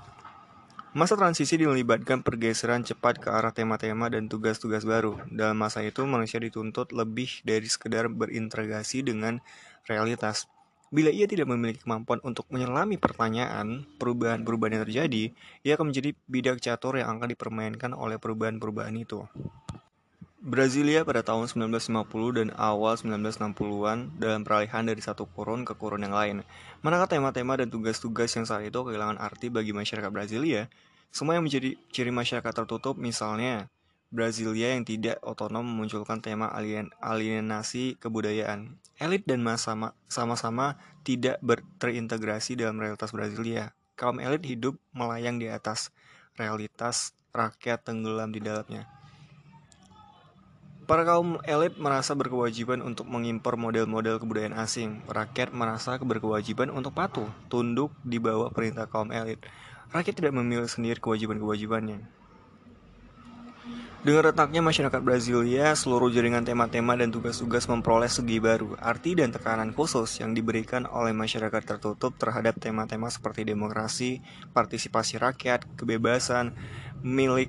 Masa 0.94 1.18
transisi 1.18 1.58
melibatkan 1.58 2.22
pergeseran 2.22 2.86
cepat 2.86 3.18
ke 3.18 3.26
arah 3.26 3.50
tema-tema 3.50 4.06
dan 4.06 4.30
tugas-tugas 4.30 4.86
baru. 4.86 5.18
Dalam 5.26 5.58
masa 5.58 5.82
itu, 5.82 6.06
manusia 6.06 6.38
dituntut 6.38 6.94
lebih 6.94 7.42
dari 7.42 7.66
sekedar 7.66 8.06
berintegrasi 8.06 9.02
dengan 9.02 9.42
realitas. 9.90 10.46
Bila 10.94 11.10
ia 11.10 11.26
tidak 11.26 11.50
memiliki 11.50 11.82
kemampuan 11.82 12.22
untuk 12.22 12.46
menyelami 12.54 12.94
pertanyaan 12.94 13.82
perubahan-perubahan 13.98 14.78
yang 14.78 14.84
terjadi, 14.86 15.24
ia 15.66 15.74
akan 15.74 15.90
menjadi 15.90 16.14
bidak 16.30 16.62
catur 16.62 17.02
yang 17.02 17.18
akan 17.18 17.26
dipermainkan 17.26 17.90
oleh 17.90 18.22
perubahan-perubahan 18.22 18.94
itu. 18.94 19.26
Brasilia 20.44 21.08
pada 21.08 21.24
tahun 21.24 21.48
1950 21.48 22.04
dan 22.36 22.48
awal 22.60 23.00
1960-an 23.00 24.12
dalam 24.20 24.44
peralihan 24.44 24.84
dari 24.84 25.00
satu 25.00 25.24
kurun 25.24 25.64
ke 25.64 25.72
kurun 25.72 26.04
yang 26.04 26.12
lain. 26.12 26.44
Manakah 26.84 27.16
tema-tema 27.16 27.56
dan 27.56 27.72
tugas-tugas 27.72 28.28
yang 28.36 28.44
saat 28.44 28.68
itu 28.68 28.76
kehilangan 28.76 29.16
arti 29.16 29.48
bagi 29.48 29.72
masyarakat 29.72 30.12
Brasilia? 30.12 30.68
Semua 31.08 31.40
yang 31.40 31.48
menjadi 31.48 31.80
ciri 31.88 32.12
masyarakat 32.12 32.52
tertutup 32.52 33.00
misalnya 33.00 33.72
Brasilia 34.12 34.76
yang 34.76 34.84
tidak 34.84 35.16
otonom 35.24 35.64
memunculkan 35.64 36.20
tema 36.20 36.52
alien, 36.52 36.92
alienasi 37.00 37.96
kebudayaan. 37.96 38.76
Elit 39.00 39.24
dan 39.24 39.40
masa 39.40 39.96
sama-sama 40.12 40.76
tidak 41.08 41.40
terintegrasi 41.80 42.60
dalam 42.60 42.76
realitas 42.76 43.16
Brasilia. 43.16 43.72
Kaum 43.96 44.20
elit 44.20 44.44
hidup 44.44 44.76
melayang 44.92 45.40
di 45.40 45.48
atas 45.48 45.88
realitas 46.36 47.16
rakyat 47.32 47.80
tenggelam 47.80 48.28
di 48.28 48.44
dalamnya. 48.44 49.03
Para 50.84 51.00
kaum 51.08 51.40
elit 51.48 51.80
merasa 51.80 52.12
berkewajiban 52.12 52.84
untuk 52.84 53.08
mengimpor 53.08 53.56
model-model 53.56 54.20
kebudayaan 54.20 54.52
asing. 54.60 55.00
Rakyat 55.08 55.56
merasa 55.56 55.96
berkewajiban 55.96 56.68
untuk 56.68 56.92
patuh, 56.92 57.24
tunduk 57.48 57.88
di 58.04 58.20
bawah 58.20 58.52
perintah 58.52 58.84
kaum 58.84 59.08
elit. 59.08 59.40
Rakyat 59.96 60.12
tidak 60.12 60.36
memilih 60.36 60.68
sendiri 60.68 61.00
kewajiban-kewajibannya. 61.00 62.04
Dengan 64.04 64.28
retaknya 64.28 64.60
masyarakat 64.60 65.00
Brasilia, 65.00 65.72
seluruh 65.72 66.12
jaringan 66.12 66.44
tema-tema 66.44 66.92
dan 66.92 67.08
tugas-tugas 67.08 67.64
memperoleh 67.64 68.12
segi 68.12 68.36
baru, 68.36 68.76
arti 68.76 69.16
dan 69.16 69.32
tekanan 69.32 69.72
khusus 69.72 70.20
yang 70.20 70.36
diberikan 70.36 70.84
oleh 70.84 71.16
masyarakat 71.16 71.64
tertutup 71.64 72.12
terhadap 72.20 72.60
tema-tema 72.60 73.08
seperti 73.08 73.48
demokrasi, 73.48 74.20
partisipasi 74.52 75.16
rakyat, 75.16 75.64
kebebasan, 75.80 76.52
milik, 77.00 77.48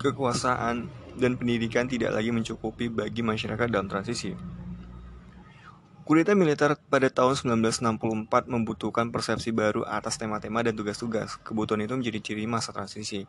kekuasaan, 0.00 0.88
dan 1.16 1.34
pendidikan 1.38 1.88
tidak 1.88 2.14
lagi 2.14 2.30
mencukupi 2.30 2.92
bagi 2.92 3.24
masyarakat 3.24 3.66
dalam 3.66 3.88
transisi. 3.90 4.34
Kudeta 6.10 6.34
militer 6.34 6.74
pada 6.90 7.06
tahun 7.06 7.38
1964 7.62 8.50
membutuhkan 8.50 9.14
persepsi 9.14 9.54
baru 9.54 9.86
atas 9.86 10.18
tema-tema 10.18 10.58
dan 10.66 10.74
tugas-tugas. 10.74 11.38
Kebutuhan 11.46 11.86
itu 11.86 11.94
menjadi 11.94 12.18
ciri 12.18 12.50
masa 12.50 12.74
transisi. 12.74 13.22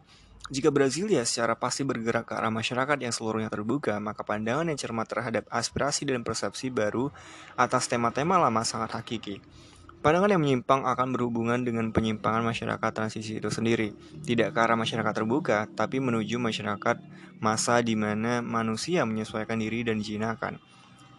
Jika 0.49 0.73
Brasilia 0.73 1.21
secara 1.21 1.53
pasti 1.53 1.85
bergerak 1.85 2.25
ke 2.25 2.33
arah 2.33 2.49
masyarakat 2.49 2.97
yang 2.97 3.13
seluruhnya 3.13 3.53
terbuka, 3.53 4.01
maka 4.01 4.25
pandangan 4.25 4.65
yang 4.65 4.81
cermat 4.81 5.05
terhadap 5.05 5.45
aspirasi 5.53 6.09
dan 6.09 6.25
persepsi 6.25 6.73
baru 6.73 7.13
atas 7.53 7.85
tema-tema 7.85 8.41
lama 8.41 8.65
sangat 8.65 8.97
hakiki. 8.97 9.45
Pandangan 10.01 10.33
yang 10.33 10.41
menyimpang 10.41 10.81
akan 10.81 11.13
berhubungan 11.13 11.61
dengan 11.61 11.93
penyimpangan 11.93 12.41
masyarakat 12.41 12.89
transisi 12.89 13.37
itu 13.37 13.53
sendiri. 13.53 13.93
Tidak 14.25 14.49
ke 14.49 14.57
arah 14.57 14.73
masyarakat 14.73 15.13
terbuka, 15.13 15.69
tapi 15.77 16.01
menuju 16.01 16.41
masyarakat 16.41 16.97
masa 17.37 17.85
di 17.85 17.93
mana 17.93 18.41
manusia 18.41 19.05
menyesuaikan 19.05 19.61
diri 19.61 19.85
dan 19.85 20.01
dijinakan. 20.01 20.57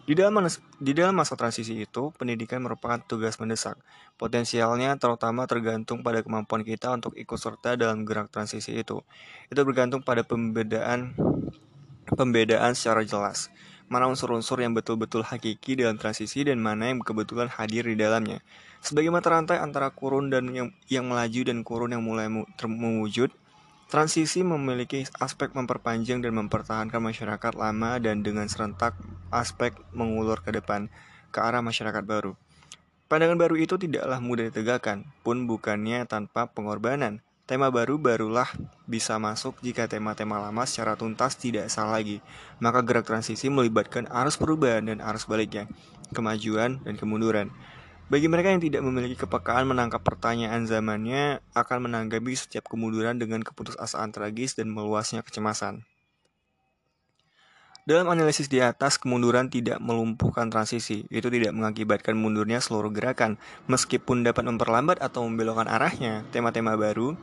Di 0.03 0.19
dalam, 0.19 0.35
di 0.83 0.91
dalam 0.91 1.15
masa 1.15 1.39
transisi 1.39 1.79
itu, 1.79 2.11
pendidikan 2.19 2.59
merupakan 2.59 2.99
tugas 2.99 3.39
mendesak. 3.39 3.79
Potensialnya 4.19 4.99
terutama 4.99 5.47
tergantung 5.47 6.03
pada 6.03 6.19
kemampuan 6.19 6.67
kita 6.67 6.91
untuk 6.91 7.15
ikut 7.15 7.39
serta 7.39 7.79
dalam 7.79 8.03
gerak 8.03 8.27
transisi 8.35 8.75
itu. 8.75 8.99
Itu 9.47 9.63
bergantung 9.63 10.03
pada 10.03 10.27
pembedaan 10.27 11.15
pembedaan 12.19 12.75
secara 12.75 13.07
jelas. 13.07 13.47
Mana 13.87 14.11
unsur-unsur 14.11 14.59
yang 14.59 14.75
betul-betul 14.75 15.23
hakiki 15.23 15.79
dalam 15.79 15.95
transisi 15.95 16.43
dan 16.43 16.59
mana 16.59 16.91
yang 16.91 16.99
kebetulan 16.99 17.47
hadir 17.47 17.87
di 17.87 17.95
dalamnya. 17.95 18.43
Sebagai 18.83 19.15
mata 19.15 19.31
rantai 19.31 19.63
antara 19.63 19.87
kurun 19.95 20.27
dan 20.27 20.51
yang, 20.51 20.69
yang 20.91 21.07
melaju 21.07 21.41
dan 21.47 21.63
kurun 21.63 21.95
yang 21.95 22.03
mulai 22.03 22.27
mewujud, 22.59 23.31
Transisi 23.93 24.41
memiliki 24.41 25.05
aspek 25.21 25.53
memperpanjang 25.53 26.25
dan 26.25 26.33
mempertahankan 26.33 26.97
masyarakat 26.97 27.53
lama 27.53 28.01
dan 28.01 28.25
dengan 28.25 28.49
serentak 28.49 28.97
aspek 29.29 29.77
mengulur 29.93 30.41
ke 30.41 30.49
depan 30.49 30.89
ke 31.29 31.37
arah 31.37 31.61
masyarakat 31.61 32.01
baru. 32.01 32.33
Pandangan 33.05 33.37
baru 33.37 33.53
itu 33.53 33.77
tidaklah 33.77 34.17
mudah 34.17 34.49
ditegakkan, 34.49 35.05
pun 35.21 35.45
bukannya 35.45 36.09
tanpa 36.09 36.49
pengorbanan. 36.49 37.21
Tema 37.45 37.69
baru 37.69 38.01
barulah 38.01 38.49
bisa 38.89 39.21
masuk 39.21 39.61
jika 39.61 39.85
tema-tema 39.85 40.41
lama 40.41 40.65
secara 40.65 40.97
tuntas 40.97 41.37
tidak 41.37 41.69
sah 41.69 41.85
lagi. 41.85 42.17
Maka 42.57 42.81
gerak 42.81 43.05
transisi 43.05 43.45
melibatkan 43.53 44.09
arus 44.09 44.41
perubahan 44.41 44.89
dan 44.89 45.05
arus 45.05 45.29
baliknya, 45.29 45.69
kemajuan 46.17 46.81
dan 46.81 46.97
kemunduran. 46.97 47.53
Bagi 48.13 48.29
mereka 48.29 48.53
yang 48.53 48.61
tidak 48.61 48.85
memiliki 48.85 49.17
kepekaan 49.17 49.65
menangkap 49.65 50.05
pertanyaan 50.05 50.69
zamannya, 50.69 51.41
akan 51.57 51.89
menanggapi 51.89 52.37
setiap 52.37 52.69
kemunduran 52.69 53.17
dengan 53.17 53.41
keputusasaan 53.41 54.13
tragis 54.13 54.53
dan 54.53 54.69
meluasnya 54.69 55.25
kecemasan. 55.25 55.81
Dalam 57.89 58.05
analisis 58.13 58.53
di 58.53 58.61
atas, 58.61 59.01
kemunduran 59.01 59.49
tidak 59.49 59.81
melumpuhkan 59.81 60.53
transisi. 60.53 61.09
Itu 61.09 61.33
tidak 61.33 61.57
mengakibatkan 61.57 62.13
mundurnya 62.13 62.61
seluruh 62.61 62.93
gerakan. 62.93 63.41
Meskipun 63.65 64.21
dapat 64.21 64.45
memperlambat 64.45 65.01
atau 65.01 65.25
membelokkan 65.25 65.65
arahnya, 65.65 66.21
tema-tema 66.29 66.77
baru 66.77 67.17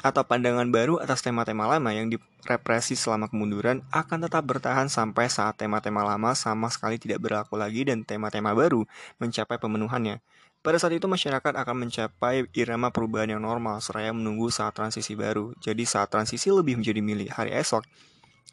atau 0.00 0.22
pandangan 0.24 0.68
baru 0.72 0.96
atas 0.96 1.20
tema-tema 1.20 1.68
lama 1.68 1.92
yang 1.92 2.08
direpresi 2.08 2.96
selama 2.96 3.28
kemunduran 3.28 3.84
akan 3.92 4.24
tetap 4.24 4.46
bertahan 4.48 4.88
sampai 4.88 5.28
saat 5.28 5.60
tema-tema 5.60 6.00
lama 6.00 6.32
sama 6.32 6.72
sekali 6.72 6.96
tidak 6.96 7.20
berlaku 7.20 7.60
lagi 7.60 7.84
dan 7.84 8.06
tema-tema 8.06 8.56
baru 8.56 8.88
mencapai 9.20 9.60
pemenuhannya. 9.60 10.24
Pada 10.60 10.76
saat 10.76 10.92
itu 10.92 11.08
masyarakat 11.08 11.56
akan 11.56 11.88
mencapai 11.88 12.44
irama 12.52 12.92
perubahan 12.92 13.32
yang 13.32 13.40
normal 13.40 13.80
seraya 13.80 14.12
menunggu 14.12 14.52
saat 14.52 14.76
transisi 14.76 15.16
baru. 15.16 15.56
Jadi 15.56 15.88
saat 15.88 16.12
transisi 16.12 16.52
lebih 16.52 16.76
menjadi 16.76 17.00
milik 17.00 17.32
hari 17.32 17.56
esok, 17.56 17.80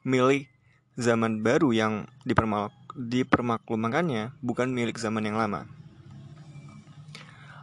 milik 0.08 0.48
zaman 0.96 1.44
baru 1.44 1.76
yang 1.76 2.08
dipermaklumkannya 2.96 4.40
bukan 4.40 4.72
milik 4.72 4.96
zaman 4.96 5.28
yang 5.28 5.36
lama. 5.36 5.68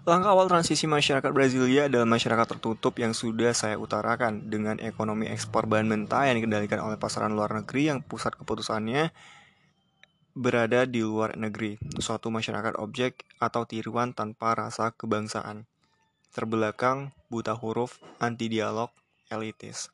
Langkah 0.04 0.37
awal 0.37 0.52
transisi 0.52 0.84
masyarakat 0.84 1.32
Brasilia 1.32 1.88
adalah 1.88 2.04
masyarakat 2.04 2.44
tertutup 2.44 3.00
yang 3.00 3.16
sudah 3.16 3.56
saya 3.56 3.80
utarakan 3.80 4.52
dengan 4.52 4.76
ekonomi 4.76 5.32
ekspor 5.32 5.64
bahan 5.64 5.88
mentah 5.88 6.28
yang 6.28 6.44
dikendalikan 6.44 6.84
oleh 6.84 7.00
pasaran 7.00 7.32
luar 7.32 7.56
negeri 7.56 7.88
yang 7.88 8.04
pusat 8.04 8.37
keputusannya 8.37 9.16
berada 10.37 10.84
di 10.84 11.00
luar 11.00 11.40
negeri, 11.40 11.80
suatu 11.96 12.28
masyarakat 12.28 12.76
objek 12.84 13.25
atau 13.40 13.64
tiruan 13.64 14.12
tanpa 14.12 14.52
rasa 14.52 14.92
kebangsaan. 14.92 15.64
Terbelakang, 16.37 17.16
buta 17.32 17.56
huruf, 17.56 17.96
anti 18.20 18.52
dialog, 18.52 18.92
elitis. 19.32 19.88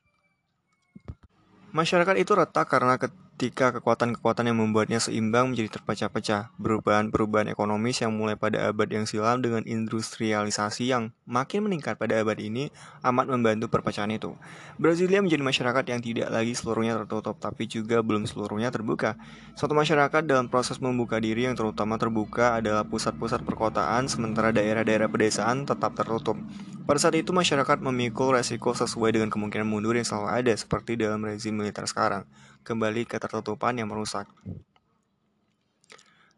Masyarakat 1.71 2.19
itu 2.19 2.35
retak 2.35 2.67
karena 2.67 2.99
ketika 3.41 3.81
kekuatan-kekuatan 3.81 4.53
yang 4.53 4.61
membuatnya 4.61 5.01
seimbang 5.01 5.49
menjadi 5.49 5.81
terpecah-pecah. 5.81 6.53
Perubahan-perubahan 6.61 7.49
ekonomis 7.49 8.05
yang 8.05 8.13
mulai 8.13 8.37
pada 8.37 8.69
abad 8.69 8.85
yang 8.93 9.09
silam 9.09 9.41
dengan 9.41 9.65
industrialisasi 9.65 10.93
yang 10.93 11.17
makin 11.25 11.65
meningkat 11.65 11.97
pada 11.97 12.21
abad 12.21 12.37
ini 12.37 12.69
amat 13.01 13.33
membantu 13.33 13.73
perpecahan 13.73 14.13
itu. 14.13 14.37
Brasilia 14.77 15.25
menjadi 15.25 15.41
masyarakat 15.41 15.85
yang 15.89 16.05
tidak 16.05 16.29
lagi 16.29 16.53
seluruhnya 16.53 17.01
tertutup, 17.01 17.41
tapi 17.41 17.65
juga 17.65 18.05
belum 18.05 18.29
seluruhnya 18.29 18.69
terbuka. 18.69 19.17
Suatu 19.57 19.73
masyarakat 19.73 20.21
dalam 20.29 20.53
proses 20.53 20.77
membuka 20.77 21.17
diri 21.17 21.49
yang 21.49 21.57
terutama 21.57 21.97
terbuka 21.97 22.61
adalah 22.61 22.85
pusat-pusat 22.85 23.41
perkotaan, 23.41 24.05
sementara 24.05 24.53
daerah-daerah 24.53 25.09
pedesaan 25.09 25.65
tetap 25.65 25.97
tertutup. 25.97 26.37
Pada 26.85 27.01
saat 27.01 27.17
itu 27.17 27.33
masyarakat 27.33 27.81
memikul 27.81 28.37
resiko 28.37 28.77
sesuai 28.77 29.17
dengan 29.17 29.33
kemungkinan 29.33 29.65
mundur 29.65 29.97
yang 29.97 30.05
selalu 30.05 30.29
ada, 30.29 30.53
seperti 30.53 31.01
dalam 31.01 31.25
rezim 31.25 31.57
militer 31.57 31.89
sekarang 31.89 32.29
kembali 32.63 33.09
ke 33.09 33.17
tertutupan 33.17 33.77
yang 33.77 33.89
merusak. 33.89 34.29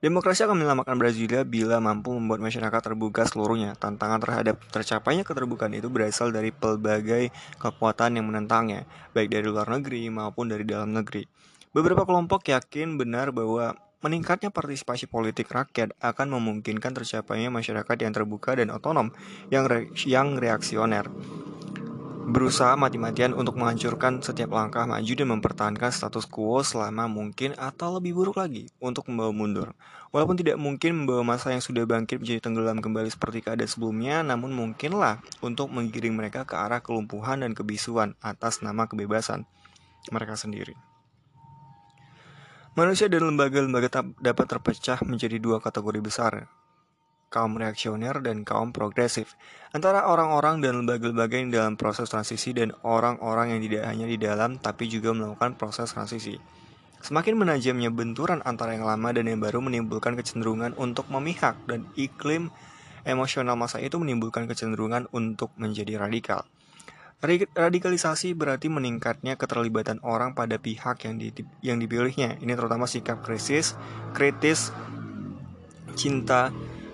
Demokrasi 0.02 0.43
akan 0.43 0.59
menyelamatkan 0.59 0.99
Brasilia 0.99 1.47
bila 1.47 1.79
mampu 1.79 2.11
membuat 2.11 2.43
masyarakat 2.43 2.91
terbuka 2.91 3.23
seluruhnya. 3.23 3.79
Tantangan 3.79 4.19
terhadap 4.19 4.59
tercapainya 4.75 5.23
keterbukaan 5.23 5.79
itu 5.79 5.87
berasal 5.87 6.35
dari 6.35 6.50
pelbagai 6.50 7.31
kekuatan 7.62 8.19
yang 8.19 8.26
menentangnya, 8.26 8.83
baik 9.14 9.31
dari 9.31 9.47
luar 9.47 9.71
negeri 9.71 10.11
maupun 10.11 10.50
dari 10.50 10.67
dalam 10.67 10.91
negeri. 10.91 11.23
Beberapa 11.71 12.02
kelompok 12.02 12.50
yakin 12.50 12.99
benar 12.99 13.31
bahwa 13.31 13.79
meningkatnya 14.02 14.50
partisipasi 14.50 15.07
politik 15.07 15.47
rakyat 15.55 15.95
akan 16.02 16.35
memungkinkan 16.35 16.99
tercapainya 16.99 17.55
masyarakat 17.55 17.97
yang 18.02 18.11
terbuka 18.11 18.59
dan 18.59 18.75
otonom, 18.75 19.14
yang, 19.55 19.71
re 19.71 19.87
yang 20.02 20.35
reaksioner. 20.35 21.07
Berusaha 22.23 22.79
mati-matian 22.79 23.35
untuk 23.35 23.59
menghancurkan 23.59 24.23
setiap 24.23 24.55
langkah 24.55 24.87
maju 24.87 25.12
dan 25.12 25.26
mempertahankan 25.26 25.91
status 25.91 26.31
quo 26.31 26.62
selama 26.62 27.11
mungkin 27.11 27.59
atau 27.59 27.99
lebih 27.99 28.14
buruk 28.14 28.38
lagi 28.38 28.71
untuk 28.79 29.11
membawa 29.11 29.35
mundur. 29.35 29.69
Walaupun 30.14 30.38
tidak 30.38 30.55
mungkin 30.61 31.02
membawa 31.02 31.35
masa 31.35 31.50
yang 31.50 31.59
sudah 31.59 31.83
bangkit 31.83 32.23
menjadi 32.23 32.38
tenggelam 32.38 32.79
kembali 32.79 33.11
seperti 33.11 33.43
keadaan 33.43 33.67
sebelumnya, 33.67 34.23
namun 34.23 34.55
mungkinlah 34.55 35.19
untuk 35.43 35.75
menggiring 35.75 36.14
mereka 36.14 36.47
ke 36.47 36.55
arah 36.55 36.79
kelumpuhan 36.79 37.43
dan 37.43 37.59
kebisuan 37.59 38.14
atas 38.23 38.62
nama 38.62 38.87
kebebasan 38.87 39.43
mereka 40.14 40.38
sendiri. 40.38 40.79
Manusia 42.73 43.11
dan 43.11 43.29
lembaga-lembaga 43.29 44.00
dapat 44.17 44.47
terpecah 44.49 45.02
menjadi 45.05 45.37
dua 45.37 45.61
kategori 45.61 46.00
besar, 46.00 46.49
kaum 47.33 47.57
reaksioner 47.57 48.21
dan 48.21 48.45
kaum 48.45 48.77
progresif, 48.77 49.41
antara 49.73 50.05
orang-orang 50.05 50.61
dan 50.61 50.85
lembaga-lembaga 50.85 51.41
yang 51.41 51.49
dalam 51.49 51.75
proses 51.81 52.12
transisi 52.12 52.53
dan 52.53 52.77
orang-orang 52.85 53.57
yang 53.57 53.61
tidak 53.65 53.83
hanya 53.89 54.05
di 54.05 54.21
dalam 54.21 54.61
tapi 54.61 54.93
juga 54.93 55.17
melakukan 55.17 55.57
proses 55.57 55.89
transisi. 55.89 56.37
Semakin 57.01 57.35
menajamnya 57.35 57.91
benturan 57.91 58.45
antara 58.47 58.77
yang 58.77 58.87
lama 58.87 59.11
dan 59.11 59.27
yang 59.27 59.41
baru 59.41 59.59
menimbulkan 59.65 60.15
kecenderungan 60.15 60.77
untuk 60.77 61.09
memihak 61.11 61.59
dan 61.67 61.89
iklim 61.99 62.53
emosional 63.03 63.59
masa 63.59 63.83
itu 63.83 63.99
menimbulkan 63.99 64.47
kecenderungan 64.47 65.11
untuk 65.11 65.51
menjadi 65.59 65.99
radikal. 65.99 66.47
Radikalisasi 67.55 68.35
berarti 68.35 68.67
meningkatnya 68.67 69.39
keterlibatan 69.39 70.03
orang 70.03 70.35
pada 70.35 70.59
pihak 70.59 71.07
yang, 71.07 71.23
di, 71.23 71.31
yang 71.62 71.79
dipilihnya. 71.79 72.43
Ini 72.43 72.59
terutama 72.59 72.91
sikap 72.91 73.23
krisis, 73.23 73.79
kritis, 74.11 74.75
cinta, 75.95 76.51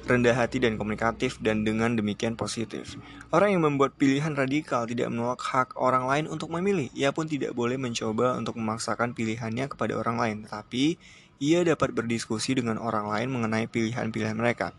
rendah 0.08 0.32
hati 0.32 0.56
dan 0.58 0.80
komunikatif 0.80 1.36
dan 1.44 1.62
dengan 1.62 1.92
demikian 1.92 2.34
positif. 2.34 2.96
Orang 3.28 3.52
yang 3.52 3.62
membuat 3.68 3.94
pilihan 4.00 4.32
radikal 4.32 4.88
tidak 4.88 5.12
menolak 5.12 5.44
hak 5.44 5.76
orang 5.76 6.08
lain 6.08 6.24
untuk 6.32 6.48
memilih. 6.48 6.88
Ia 6.96 7.12
pun 7.12 7.28
tidak 7.28 7.52
boleh 7.52 7.76
mencoba 7.76 8.34
untuk 8.40 8.56
memaksakan 8.56 9.12
pilihannya 9.12 9.68
kepada 9.68 9.92
orang 10.00 10.16
lain, 10.16 10.36
tetapi 10.48 10.96
ia 11.38 11.60
dapat 11.62 11.92
berdiskusi 11.92 12.56
dengan 12.56 12.80
orang 12.80 13.06
lain 13.06 13.28
mengenai 13.30 13.68
pilihan-pilihan 13.68 14.34
mereka. 14.34 14.72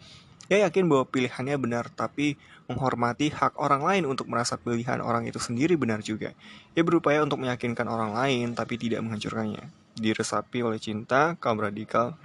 Ia 0.50 0.65
yakin 0.65 0.89
bahwa 0.89 1.05
pilihannya 1.05 1.62
benar, 1.62 1.93
tapi 1.93 2.33
menghormati 2.65 3.29
hak 3.29 3.62
orang 3.62 3.86
lain 3.86 4.03
untuk 4.09 4.25
merasa 4.25 4.57
pilihan 4.57 4.98
orang 4.98 5.29
itu 5.29 5.38
sendiri 5.38 5.77
benar 5.77 6.01
juga. 6.01 6.33
Ia 6.74 6.81
berupaya 6.81 7.21
untuk 7.21 7.38
meyakinkan 7.38 7.86
orang 7.86 8.17
lain, 8.17 8.57
tapi 8.57 8.81
tidak 8.81 9.05
menghancurkannya. 9.05 9.69
Diresapi 9.93 10.65
oleh 10.65 10.81
cinta, 10.81 11.38
kaum 11.38 11.62
radikal 11.62 12.17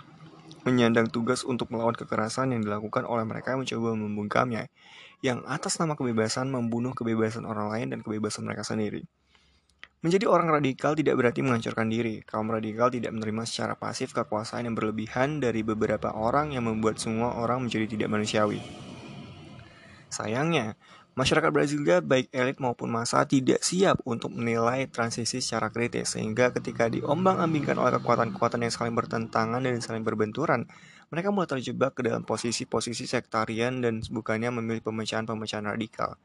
menyandang 0.64 1.12
tugas 1.12 1.44
untuk 1.44 1.68
melawan 1.71 1.92
kekerasan 1.92 2.56
yang 2.56 2.64
dilakukan 2.64 3.04
oleh 3.04 3.23
mereka 3.28 3.52
yang 3.52 3.62
mencoba 3.62 3.94
membungkamnya, 3.94 4.73
yang 5.21 5.44
atas 5.44 5.76
nama 5.76 5.94
kebebasan 5.94 6.49
membunuh 6.49 6.97
kebebasan 6.97 7.44
orang 7.44 7.68
lain 7.68 7.92
dan 7.92 8.00
kebebasan 8.00 8.49
mereka 8.49 8.64
sendiri. 8.64 9.04
Menjadi 10.04 10.28
orang 10.28 10.52
radikal 10.52 10.92
tidak 10.92 11.16
berarti 11.16 11.40
menghancurkan 11.40 11.88
diri. 11.88 12.21
Kaum 12.28 12.52
radikal 12.52 12.92
tidak 12.92 13.16
menerima 13.16 13.49
secara 13.49 13.73
pasif 13.73 14.12
kekuasaan 14.12 14.68
yang 14.68 14.76
berlebihan 14.76 15.40
dari 15.40 15.64
beberapa 15.64 16.12
orang 16.12 16.52
yang 16.52 16.68
membuat 16.68 17.00
semua 17.00 17.40
orang 17.40 17.64
menjadi 17.64 17.88
tidak 17.88 18.12
manusiawi. 18.12 18.61
Sayangnya, 20.12 20.76
Masyarakat 21.14 21.54
Brasilia 21.54 22.02
baik 22.02 22.26
elit 22.35 22.59
maupun 22.59 22.90
massa 22.90 23.23
tidak 23.23 23.62
siap 23.62 24.02
untuk 24.02 24.35
menilai 24.35 24.90
transisi 24.90 25.38
secara 25.38 25.71
kritis 25.71 26.18
sehingga 26.18 26.50
ketika 26.50 26.90
diombang-ambingkan 26.90 27.78
oleh 27.78 28.02
kekuatan-kekuatan 28.02 28.66
yang 28.66 28.75
saling 28.75 28.99
bertentangan 28.99 29.62
dan 29.62 29.78
saling 29.78 30.02
berbenturan, 30.02 30.66
mereka 31.14 31.30
mulai 31.30 31.47
terjebak 31.47 31.94
ke 31.94 32.11
dalam 32.11 32.26
posisi-posisi 32.26 33.06
sektarian 33.06 33.78
dan 33.78 34.02
bukannya 34.02 34.59
memilih 34.59 34.83
pemecahan-pemecahan 34.83 35.78
radikal. 35.78 36.18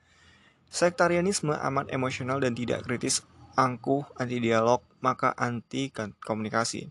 Sektarianisme 0.74 1.54
amat 1.54 1.94
emosional 1.94 2.42
dan 2.42 2.58
tidak 2.58 2.82
kritis, 2.82 3.22
angkuh, 3.54 4.10
anti 4.18 4.42
dialog, 4.42 4.82
maka 5.06 5.38
anti 5.38 5.94
komunikasi. 6.18 6.90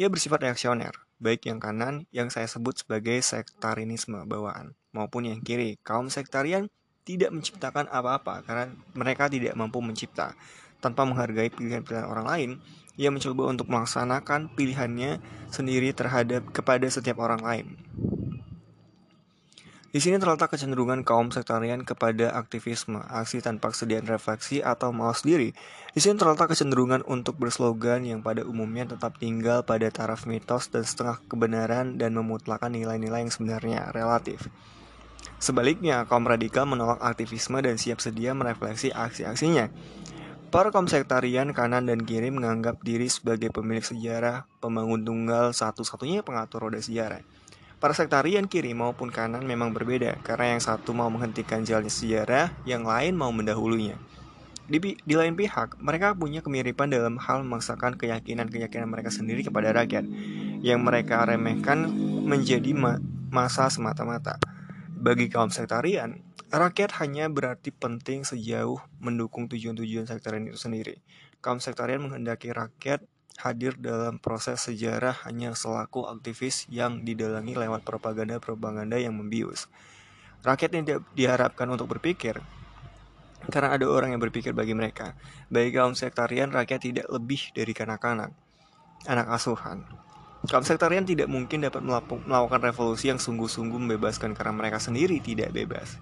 Ia 0.00 0.08
bersifat 0.08 0.48
reaksioner, 0.48 0.96
baik 1.20 1.44
yang 1.44 1.60
kanan 1.60 2.08
yang 2.08 2.32
saya 2.32 2.48
sebut 2.48 2.80
sebagai 2.80 3.20
sektarianisme 3.20 4.24
bawaan 4.24 4.72
maupun 4.96 5.28
yang 5.28 5.44
kiri. 5.44 5.76
Kaum 5.84 6.08
sektarian 6.08 6.72
tidak 7.08 7.32
menciptakan 7.32 7.88
apa-apa 7.88 8.44
karena 8.44 8.68
mereka 8.92 9.32
tidak 9.32 9.56
mampu 9.56 9.80
mencipta. 9.80 10.36
Tanpa 10.84 11.08
menghargai 11.08 11.48
pilihan-pilihan 11.48 12.04
orang 12.04 12.26
lain, 12.28 12.50
ia 13.00 13.08
mencoba 13.08 13.48
untuk 13.48 13.72
melaksanakan 13.72 14.52
pilihannya 14.52 15.24
sendiri 15.48 15.96
terhadap 15.96 16.44
kepada 16.52 16.84
setiap 16.84 17.16
orang 17.24 17.40
lain. 17.40 17.66
Di 19.88 20.04
sini 20.04 20.20
terletak 20.20 20.52
kecenderungan 20.52 21.00
kaum 21.00 21.32
sektarian 21.32 21.80
kepada 21.80 22.36
aktivisme, 22.36 23.00
aksi 23.08 23.40
tanpa 23.40 23.72
kesediaan 23.72 24.04
refleksi 24.04 24.60
atau 24.60 24.92
malas 24.92 25.24
diri. 25.24 25.56
Di 25.96 26.04
sini 26.04 26.20
terletak 26.20 26.52
kecenderungan 26.52 27.08
untuk 27.08 27.40
berslogan 27.40 28.04
yang 28.04 28.20
pada 28.20 28.44
umumnya 28.44 28.84
tetap 28.84 29.16
tinggal 29.16 29.64
pada 29.64 29.88
taraf 29.88 30.28
mitos 30.28 30.68
dan 30.68 30.84
setengah 30.84 31.24
kebenaran 31.24 31.96
dan 31.96 32.12
memutlakan 32.12 32.76
nilai-nilai 32.76 33.24
yang 33.24 33.32
sebenarnya 33.32 33.88
relatif. 33.96 34.52
Sebaliknya, 35.38 36.02
kaum 36.10 36.26
radikal 36.26 36.66
menolak 36.66 36.98
aktivisme 36.98 37.62
dan 37.62 37.78
siap 37.78 38.02
sedia 38.02 38.34
merefleksi 38.34 38.90
aksi-aksinya. 38.90 39.70
Para 40.48 40.74
kaum 40.74 40.90
sektarian 40.90 41.54
kanan 41.54 41.86
dan 41.86 42.02
kiri 42.02 42.34
menganggap 42.34 42.82
diri 42.82 43.06
sebagai 43.06 43.52
pemilik 43.54 43.84
sejarah, 43.84 44.50
pembangun 44.58 45.06
tunggal 45.06 45.54
satu-satunya 45.54 46.26
pengatur 46.26 46.66
roda 46.66 46.80
sejarah. 46.82 47.22
Para 47.78 47.94
sektarian 47.94 48.50
kiri 48.50 48.74
maupun 48.74 49.14
kanan 49.14 49.46
memang 49.46 49.70
berbeda, 49.70 50.18
karena 50.26 50.58
yang 50.58 50.62
satu 50.64 50.90
mau 50.90 51.06
menghentikan 51.06 51.62
jalannya 51.62 51.92
sejarah, 51.92 52.50
yang 52.66 52.82
lain 52.82 53.14
mau 53.14 53.30
mendahulunya. 53.30 53.94
Di, 54.66 54.98
di 54.98 55.14
lain 55.14 55.38
pihak, 55.38 55.78
mereka 55.78 56.18
punya 56.18 56.42
kemiripan 56.42 56.90
dalam 56.90 57.20
hal 57.22 57.46
memaksakan 57.46 57.94
keyakinan-keyakinan 57.94 58.90
mereka 58.90 59.14
sendiri 59.14 59.46
kepada 59.46 59.70
rakyat, 59.70 60.02
yang 60.66 60.82
mereka 60.82 61.22
remehkan 61.22 61.86
menjadi 62.26 62.74
ma 62.74 62.98
masa 63.30 63.68
semata-mata. 63.68 64.40
Bagi 64.98 65.30
kaum 65.30 65.46
sektarian, 65.46 66.18
rakyat 66.50 66.98
hanya 66.98 67.30
berarti 67.30 67.70
penting 67.70 68.26
sejauh 68.26 68.82
mendukung 68.98 69.46
tujuan-tujuan 69.46 70.10
sektarian 70.10 70.50
itu 70.50 70.58
sendiri. 70.58 70.98
Kaum 71.38 71.62
sektarian 71.62 72.02
menghendaki 72.02 72.50
rakyat 72.50 73.06
hadir 73.38 73.78
dalam 73.78 74.18
proses 74.18 74.58
sejarah 74.66 75.14
hanya 75.22 75.54
selaku 75.54 76.02
aktivis 76.10 76.66
yang 76.66 77.06
didalangi 77.06 77.54
lewat 77.54 77.86
propaganda-propaganda 77.86 78.98
yang 78.98 79.14
membius. 79.14 79.70
Rakyat 80.42 80.70
tidak 80.74 81.06
diharapkan 81.14 81.70
untuk 81.70 81.94
berpikir, 81.94 82.42
karena 83.46 83.78
ada 83.78 83.86
orang 83.86 84.18
yang 84.18 84.22
berpikir 84.22 84.50
bagi 84.50 84.74
mereka. 84.74 85.14
Bagi 85.46 85.70
kaum 85.70 85.94
sektarian, 85.94 86.50
rakyat 86.50 86.82
tidak 86.82 87.06
lebih 87.06 87.54
dari 87.54 87.70
kanak-kanak, 87.70 88.34
anak 89.06 89.30
asuhan. 89.30 89.86
Kaum 90.46 90.62
sektarian 90.62 91.02
tidak 91.02 91.26
mungkin 91.26 91.66
dapat 91.66 91.82
melakukan 91.82 92.62
revolusi 92.62 93.10
yang 93.10 93.18
sungguh-sungguh 93.18 93.74
membebaskan 93.74 94.38
karena 94.38 94.54
mereka 94.54 94.78
sendiri 94.78 95.18
tidak 95.18 95.50
bebas. 95.50 95.98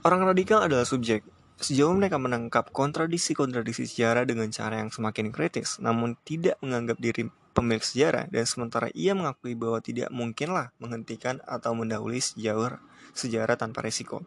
Orang 0.00 0.24
radikal 0.24 0.64
adalah 0.64 0.88
subjek. 0.88 1.26
Sejauh 1.60 1.92
mereka 1.92 2.16
menangkap 2.16 2.72
kontradiksi-kontradiksi 2.72 3.84
sejarah 3.90 4.24
dengan 4.24 4.48
cara 4.54 4.80
yang 4.80 4.88
semakin 4.92 5.32
kritis, 5.32 5.76
namun 5.82 6.16
tidak 6.24 6.56
menganggap 6.64 7.00
diri 7.00 7.28
pemilik 7.56 7.80
sejarah, 7.80 8.28
dan 8.28 8.44
sementara 8.44 8.92
ia 8.92 9.16
mengakui 9.16 9.56
bahwa 9.56 9.80
tidak 9.80 10.12
mungkinlah 10.12 10.76
menghentikan 10.76 11.40
atau 11.48 11.72
mendahului 11.72 12.20
sejarah, 12.20 12.78
sejarah 13.16 13.56
tanpa 13.56 13.80
resiko. 13.80 14.20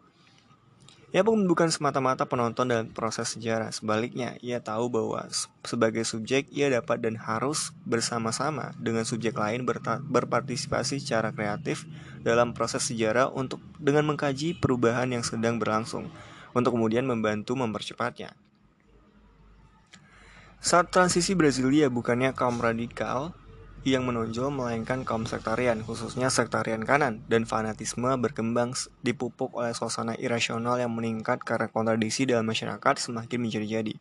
Ia 1.10 1.26
pun 1.26 1.42
bukan 1.42 1.74
semata-mata 1.74 2.22
penonton 2.22 2.70
dalam 2.70 2.86
proses 2.86 3.34
sejarah. 3.34 3.74
Sebaliknya, 3.74 4.38
ia 4.38 4.62
tahu 4.62 4.86
bahwa 4.86 5.26
sebagai 5.66 6.06
subjek 6.06 6.46
ia 6.54 6.70
dapat 6.70 7.02
dan 7.02 7.18
harus 7.18 7.74
bersama-sama 7.82 8.70
dengan 8.78 9.02
subjek 9.02 9.34
lain 9.34 9.66
berpartisipasi 10.06 11.02
secara 11.02 11.34
kreatif 11.34 11.82
dalam 12.22 12.54
proses 12.54 12.86
sejarah 12.86 13.26
untuk 13.34 13.58
dengan 13.82 14.06
mengkaji 14.06 14.62
perubahan 14.62 15.10
yang 15.10 15.26
sedang 15.26 15.58
berlangsung 15.58 16.06
untuk 16.54 16.78
kemudian 16.78 17.02
membantu 17.02 17.58
mempercepatnya. 17.58 18.30
Saat 20.62 20.94
transisi 20.94 21.34
Brasilia 21.34 21.90
bukannya 21.90 22.36
kaum 22.38 22.62
radikal 22.62 23.34
yang 23.80 24.04
menonjol 24.04 24.52
melainkan 24.52 25.08
kaum 25.08 25.24
sektarian, 25.24 25.80
khususnya 25.80 26.28
sektarian 26.28 26.84
kanan, 26.84 27.24
dan 27.32 27.48
fanatisme 27.48 28.12
berkembang 28.20 28.76
dipupuk 29.00 29.56
oleh 29.56 29.72
suasana 29.72 30.12
irasional 30.20 30.76
yang 30.76 30.92
meningkat 30.92 31.40
karena 31.40 31.72
kontradiksi 31.72 32.28
dalam 32.28 32.44
masyarakat 32.44 32.94
semakin 33.00 33.40
menjadi-jadi. 33.40 33.96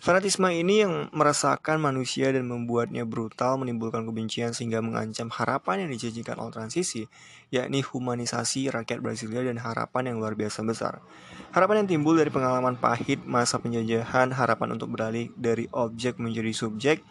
Fanatisme 0.00 0.48
ini 0.48 0.80
yang 0.80 1.12
meresahkan 1.12 1.76
manusia 1.76 2.32
dan 2.32 2.48
membuatnya 2.48 3.04
brutal 3.04 3.60
menimbulkan 3.60 4.08
kebencian 4.08 4.56
sehingga 4.56 4.80
mengancam 4.80 5.28
harapan 5.28 5.84
yang 5.84 5.90
dijanjikan 5.92 6.40
oleh 6.40 6.56
transisi, 6.56 7.04
yakni 7.52 7.84
humanisasi 7.84 8.72
rakyat 8.72 9.04
Brasilia 9.04 9.44
dan 9.44 9.60
harapan 9.60 10.08
yang 10.08 10.16
luar 10.16 10.32
biasa 10.40 10.64
besar. 10.64 11.04
Harapan 11.52 11.84
yang 11.84 12.00
timbul 12.00 12.16
dari 12.16 12.32
pengalaman 12.32 12.80
pahit 12.80 13.20
masa 13.28 13.60
penjajahan, 13.60 14.32
harapan 14.32 14.72
untuk 14.72 14.88
beralih 14.88 15.28
dari 15.36 15.68
objek 15.68 16.16
menjadi 16.16 16.56
subjek, 16.56 17.04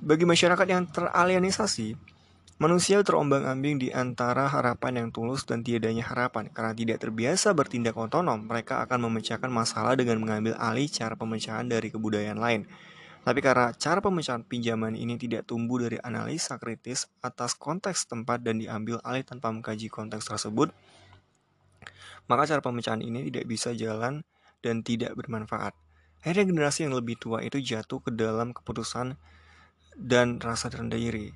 bagi 0.00 0.24
masyarakat 0.24 0.66
yang 0.68 0.88
teralienisasi, 0.88 1.96
Manusia 2.60 3.00
terombang-ambing 3.00 3.80
di 3.80 3.88
antara 3.88 4.44
harapan 4.44 5.00
yang 5.00 5.08
tulus 5.08 5.48
dan 5.48 5.64
tiadanya 5.64 6.04
harapan. 6.04 6.44
Karena 6.52 6.76
tidak 6.76 7.00
terbiasa 7.00 7.56
bertindak 7.56 7.96
otonom, 7.96 8.44
mereka 8.44 8.84
akan 8.84 9.08
memecahkan 9.08 9.48
masalah 9.48 9.96
dengan 9.96 10.20
mengambil 10.20 10.52
alih 10.60 10.84
cara 10.84 11.16
pemecahan 11.16 11.64
dari 11.64 11.88
kebudayaan 11.88 12.36
lain. 12.36 12.68
Tapi 13.24 13.40
karena 13.40 13.72
cara 13.72 14.04
pemecahan 14.04 14.44
pinjaman 14.44 14.92
ini 14.92 15.16
tidak 15.16 15.48
tumbuh 15.48 15.80
dari 15.80 15.96
analisa 16.04 16.60
kritis 16.60 17.08
atas 17.24 17.56
konteks 17.56 18.04
tempat 18.04 18.44
dan 18.44 18.60
diambil 18.60 19.00
alih 19.08 19.24
tanpa 19.24 19.48
mengkaji 19.48 19.88
konteks 19.88 20.28
tersebut, 20.28 20.68
maka 22.28 22.44
cara 22.44 22.60
pemecahan 22.60 23.00
ini 23.00 23.32
tidak 23.32 23.48
bisa 23.48 23.72
jalan 23.72 24.20
dan 24.60 24.84
tidak 24.84 25.16
bermanfaat. 25.16 25.72
Akhirnya 26.20 26.44
generasi 26.44 26.84
yang 26.84 26.92
lebih 26.92 27.16
tua 27.16 27.40
itu 27.40 27.56
jatuh 27.56 28.04
ke 28.04 28.12
dalam 28.12 28.52
keputusan 28.52 29.16
dan 29.96 30.38
rasa 30.42 30.70
rendah 30.70 30.98
diri. 30.98 31.32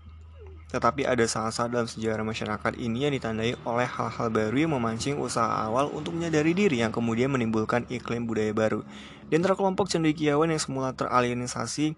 Tetapi 0.74 1.06
ada 1.06 1.22
saat-saat 1.22 1.70
dalam 1.70 1.86
sejarah 1.86 2.26
masyarakat 2.26 2.74
ini 2.82 3.06
yang 3.06 3.14
ditandai 3.14 3.54
oleh 3.62 3.86
hal-hal 3.86 4.26
baru 4.26 4.66
yang 4.66 4.74
memancing 4.74 5.22
usaha 5.22 5.46
awal 5.46 5.86
untuk 5.94 6.18
menyadari 6.18 6.50
diri 6.50 6.82
yang 6.82 6.90
kemudian 6.90 7.30
menimbulkan 7.30 7.86
iklim 7.86 8.26
budaya 8.26 8.50
baru. 8.50 8.82
Di 9.30 9.38
antara 9.38 9.54
kelompok 9.54 9.86
cendekiawan 9.86 10.50
yang 10.50 10.58
semula 10.58 10.90
teralienisasi 10.90 11.94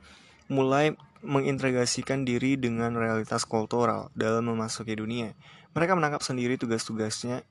mulai 0.53 0.93
mengintegrasikan 1.25 2.29
diri 2.29 2.61
dengan 2.61 2.93
realitas 2.95 3.49
kultural 3.49 4.13
dalam 4.13 4.45
memasuki 4.45 4.93
dunia. 4.93 5.33
Mereka 5.73 5.97
menangkap 5.97 6.21
sendiri 6.21 6.61
tugas-tugasnya 6.61 7.49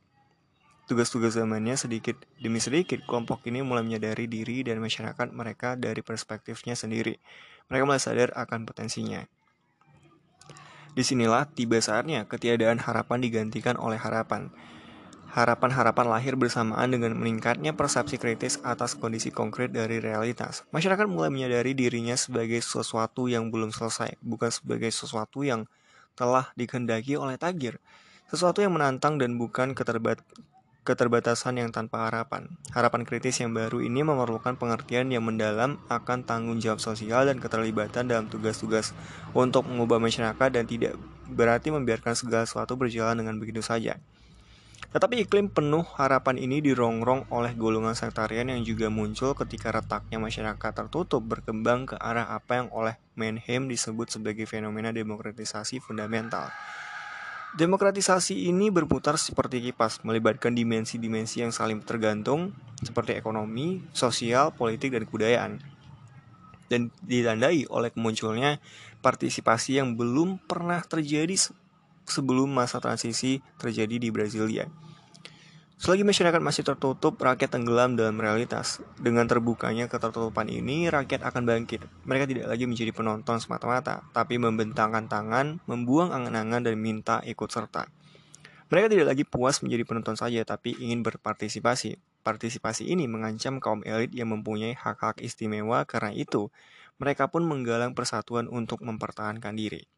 tugas-tugas 0.86 1.34
zamannya 1.34 1.74
sedikit 1.74 2.14
demi 2.38 2.62
sedikit 2.62 3.02
kelompok 3.10 3.42
ini 3.50 3.66
mulai 3.66 3.82
menyadari 3.82 4.30
diri 4.30 4.62
dan 4.62 4.78
masyarakat 4.78 5.34
mereka 5.34 5.74
dari 5.74 6.06
perspektifnya 6.06 6.78
sendiri. 6.78 7.18
Mereka 7.70 7.84
mulai 7.86 8.02
sadar 8.02 8.30
akan 8.38 8.70
potensinya. 8.70 9.26
Di 10.96 11.04
sinilah 11.04 11.44
tiba 11.52 11.76
saatnya 11.84 12.24
ketiadaan 12.24 12.80
harapan 12.80 13.20
digantikan 13.20 13.76
oleh 13.76 14.00
harapan. 14.00 14.48
Harapan-harapan 15.36 16.08
lahir 16.08 16.40
bersamaan 16.40 16.88
dengan 16.88 17.12
meningkatnya 17.20 17.76
persepsi 17.76 18.16
kritis 18.16 18.64
atas 18.64 18.96
kondisi 18.96 19.36
konkret 19.36 19.76
dari 19.76 20.00
realitas. 20.00 20.64
Masyarakat 20.72 21.04
mulai 21.12 21.28
menyadari 21.28 21.76
dirinya 21.76 22.16
sebagai 22.16 22.64
sesuatu 22.64 23.28
yang 23.28 23.52
belum 23.52 23.76
selesai, 23.76 24.16
bukan 24.24 24.48
sebagai 24.48 24.88
sesuatu 24.96 25.44
yang 25.44 25.68
telah 26.16 26.56
dikehendaki 26.56 27.20
oleh 27.20 27.36
tagir. 27.36 27.84
Sesuatu 28.32 28.64
yang 28.64 28.72
menantang 28.72 29.20
dan 29.20 29.36
bukan 29.36 29.76
keterbat 29.76 30.24
keterbatasan 30.86 31.58
yang 31.58 31.74
tanpa 31.74 32.06
harapan. 32.08 32.46
Harapan 32.70 33.10
kritis 33.10 33.42
yang 33.42 33.58
baru 33.58 33.82
ini 33.82 34.06
memerlukan 34.06 34.54
pengertian 34.54 35.10
yang 35.10 35.26
mendalam 35.26 35.82
akan 35.90 36.22
tanggung 36.22 36.62
jawab 36.62 36.78
sosial 36.78 37.26
dan 37.26 37.42
keterlibatan 37.42 38.06
dalam 38.06 38.30
tugas-tugas 38.30 38.94
untuk 39.34 39.66
mengubah 39.66 39.98
masyarakat 39.98 40.54
dan 40.54 40.70
tidak 40.70 40.94
berarti 41.26 41.74
membiarkan 41.74 42.14
segala 42.14 42.46
sesuatu 42.46 42.78
berjalan 42.78 43.18
dengan 43.18 43.42
begitu 43.42 43.66
saja. 43.66 43.98
Tetapi 44.96 45.28
iklim 45.28 45.52
penuh 45.52 45.84
harapan 46.00 46.40
ini 46.40 46.64
dirongrong 46.64 47.28
oleh 47.28 47.52
golongan 47.58 47.98
sektarian 48.00 48.48
yang 48.48 48.64
juga 48.64 48.88
muncul 48.88 49.36
ketika 49.36 49.76
retaknya 49.76 50.24
masyarakat 50.24 50.72
tertutup 50.72 51.20
berkembang 51.20 51.84
ke 51.84 52.00
arah 52.00 52.32
apa 52.32 52.64
yang 52.64 52.70
oleh 52.72 52.96
Menhem 53.20 53.68
disebut 53.68 54.08
sebagai 54.08 54.48
fenomena 54.48 54.96
demokratisasi 54.96 55.84
fundamental. 55.84 56.48
Demokratisasi 57.56 58.52
ini 58.52 58.68
berputar 58.68 59.16
seperti 59.16 59.64
kipas, 59.64 60.04
melibatkan 60.04 60.52
dimensi-dimensi 60.52 61.40
yang 61.40 61.56
saling 61.56 61.80
tergantung, 61.88 62.52
seperti 62.84 63.16
ekonomi, 63.16 63.80
sosial, 63.96 64.52
politik, 64.52 64.92
dan 64.92 65.08
kebudayaan. 65.08 65.52
Dan 66.68 66.92
ditandai 67.00 67.64
oleh 67.72 67.96
kemunculnya 67.96 68.60
partisipasi 69.00 69.80
yang 69.80 69.96
belum 69.96 70.44
pernah 70.44 70.84
terjadi 70.84 71.32
sebelum 72.04 72.52
masa 72.52 72.84
transisi 72.84 73.40
terjadi 73.56 74.04
di 74.04 74.12
Brasilia. 74.12 74.68
Selagi 75.76 76.08
masyarakat 76.08 76.40
masih 76.40 76.64
tertutup, 76.64 77.20
rakyat 77.20 77.60
tenggelam 77.60 78.00
dalam 78.00 78.16
realitas. 78.16 78.80
Dengan 78.96 79.28
terbukanya 79.28 79.92
ketertutupan 79.92 80.48
ini, 80.48 80.88
rakyat 80.88 81.20
akan 81.28 81.44
bangkit. 81.44 81.84
Mereka 82.08 82.32
tidak 82.32 82.48
lagi 82.48 82.64
menjadi 82.64 82.96
penonton 82.96 83.44
semata-mata, 83.44 84.08
tapi 84.16 84.40
membentangkan 84.40 85.12
tangan, 85.12 85.60
membuang 85.68 86.16
angan-angan, 86.16 86.64
dan 86.64 86.80
minta 86.80 87.20
ikut 87.28 87.52
serta. 87.52 87.92
Mereka 88.72 88.88
tidak 88.88 89.08
lagi 89.12 89.24
puas 89.28 89.60
menjadi 89.60 89.84
penonton 89.84 90.16
saja, 90.16 90.48
tapi 90.48 90.80
ingin 90.80 91.04
berpartisipasi. 91.04 92.00
Partisipasi 92.24 92.88
ini 92.88 93.12
mengancam 93.12 93.60
kaum 93.60 93.84
elit 93.84 94.16
yang 94.16 94.32
mempunyai 94.32 94.80
hak-hak 94.80 95.20
istimewa, 95.20 95.84
karena 95.84 96.16
itu 96.16 96.56
mereka 97.04 97.28
pun 97.28 97.44
menggalang 97.44 97.92
persatuan 97.92 98.48
untuk 98.48 98.80
mempertahankan 98.80 99.52
diri. 99.52 99.92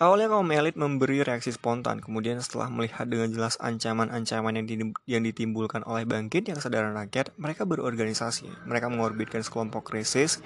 Awalnya 0.00 0.32
kaum 0.32 0.48
elit 0.48 0.80
memberi 0.80 1.20
reaksi 1.20 1.52
spontan, 1.52 2.00
kemudian 2.00 2.40
setelah 2.40 2.72
melihat 2.72 3.04
dengan 3.04 3.36
jelas 3.36 3.60
ancaman-ancaman 3.60 4.56
yang, 4.56 4.96
yang 5.04 5.20
ditimbulkan 5.20 5.84
oleh 5.84 6.08
bangkit 6.08 6.48
yang 6.48 6.56
kesadaran 6.56 6.96
rakyat, 6.96 7.36
mereka 7.36 7.68
berorganisasi. 7.68 8.48
Mereka 8.64 8.88
mengorbitkan 8.88 9.44
sekelompok 9.44 9.92
krisis, 9.92 10.40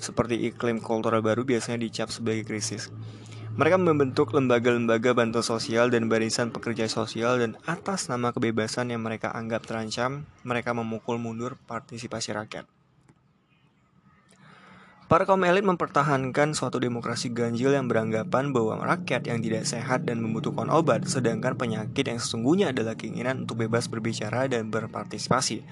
seperti 0.00 0.48
iklim 0.48 0.80
kultural 0.80 1.20
baru 1.20 1.44
biasanya 1.44 1.84
dicap 1.84 2.08
sebagai 2.08 2.48
krisis. 2.48 2.88
Mereka 3.60 3.76
membentuk 3.76 4.32
lembaga-lembaga 4.32 5.12
bantuan 5.12 5.44
sosial 5.44 5.92
dan 5.92 6.08
barisan 6.08 6.48
pekerja 6.48 6.88
sosial 6.88 7.44
dan 7.44 7.60
atas 7.68 8.08
nama 8.08 8.32
kebebasan 8.32 8.88
yang 8.88 9.04
mereka 9.04 9.36
anggap 9.36 9.68
terancam, 9.68 10.24
mereka 10.48 10.72
memukul 10.72 11.20
mundur 11.20 11.60
partisipasi 11.68 12.32
rakyat. 12.32 12.64
Para 15.12 15.28
kaum 15.28 15.44
elit 15.44 15.60
mempertahankan 15.60 16.56
suatu 16.56 16.80
demokrasi 16.80 17.36
ganjil 17.36 17.76
yang 17.76 17.84
beranggapan 17.84 18.48
bahwa 18.48 18.80
rakyat 18.80 19.28
yang 19.28 19.44
tidak 19.44 19.68
sehat 19.68 20.08
dan 20.08 20.24
membutuhkan 20.24 20.72
obat, 20.72 21.04
sedangkan 21.04 21.52
penyakit 21.52 22.08
yang 22.08 22.16
sesungguhnya 22.16 22.72
adalah 22.72 22.96
keinginan 22.96 23.44
untuk 23.44 23.60
bebas 23.60 23.92
berbicara 23.92 24.48
dan 24.48 24.72
berpartisipasi. 24.72 25.68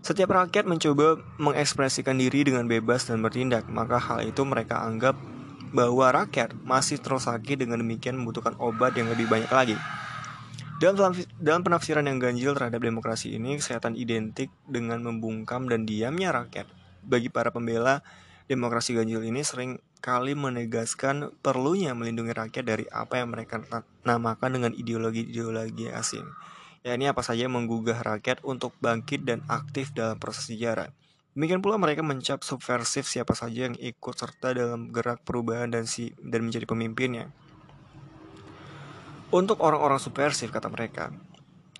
Setiap 0.00 0.32
rakyat 0.32 0.64
mencoba 0.64 1.20
mengekspresikan 1.36 2.16
diri 2.16 2.48
dengan 2.48 2.64
bebas 2.64 3.04
dan 3.04 3.20
bertindak, 3.20 3.68
maka 3.68 4.00
hal 4.00 4.24
itu 4.24 4.40
mereka 4.48 4.80
anggap 4.80 5.12
bahwa 5.76 6.24
rakyat 6.24 6.56
masih 6.64 6.96
terus 7.04 7.28
sakit 7.28 7.68
dengan 7.68 7.84
demikian 7.84 8.16
membutuhkan 8.16 8.56
obat 8.56 8.96
yang 8.96 9.12
lebih 9.12 9.28
banyak 9.28 9.52
lagi. 9.52 9.76
Dalam, 10.80 11.12
dalam 11.36 11.60
penafsiran 11.60 12.08
yang 12.08 12.16
ganjil 12.16 12.56
terhadap 12.56 12.80
demokrasi 12.80 13.36
ini, 13.36 13.60
kesehatan 13.60 13.92
identik 13.92 14.48
dengan 14.64 15.04
membungkam 15.04 15.68
dan 15.68 15.84
diamnya 15.84 16.32
rakyat. 16.32 16.64
Bagi 17.04 17.28
para 17.28 17.52
pembela 17.52 18.00
Demokrasi 18.44 18.92
ganjil 18.92 19.24
ini 19.24 19.40
sering 19.40 19.80
kali 20.04 20.36
menegaskan 20.36 21.32
perlunya 21.40 21.96
melindungi 21.96 22.36
rakyat 22.36 22.64
dari 22.64 22.84
apa 22.92 23.24
yang 23.24 23.32
mereka 23.32 23.64
namakan 24.04 24.50
dengan 24.52 24.72
ideologi-ideologi 24.76 25.88
asing. 25.88 26.28
Ya 26.84 26.92
ini 26.92 27.08
apa 27.08 27.24
saja 27.24 27.48
menggugah 27.48 28.04
rakyat 28.04 28.44
untuk 28.44 28.76
bangkit 28.84 29.24
dan 29.24 29.40
aktif 29.48 29.96
dalam 29.96 30.20
proses 30.20 30.52
sejarah. 30.52 30.92
Demikian 31.32 31.64
pula 31.64 31.80
mereka 31.80 32.04
mencap 32.04 32.44
subversif 32.44 33.08
siapa 33.08 33.32
saja 33.32 33.66
yang 33.72 33.80
ikut 33.80 34.14
serta 34.14 34.52
dalam 34.52 34.92
gerak 34.92 35.24
perubahan 35.24 35.72
dan 35.72 35.88
si 35.88 36.12
dan 36.20 36.44
menjadi 36.44 36.68
pemimpinnya. 36.68 37.32
Untuk 39.32 39.64
orang-orang 39.64 39.98
subversif 39.98 40.52
kata 40.52 40.68
mereka, 40.68 41.10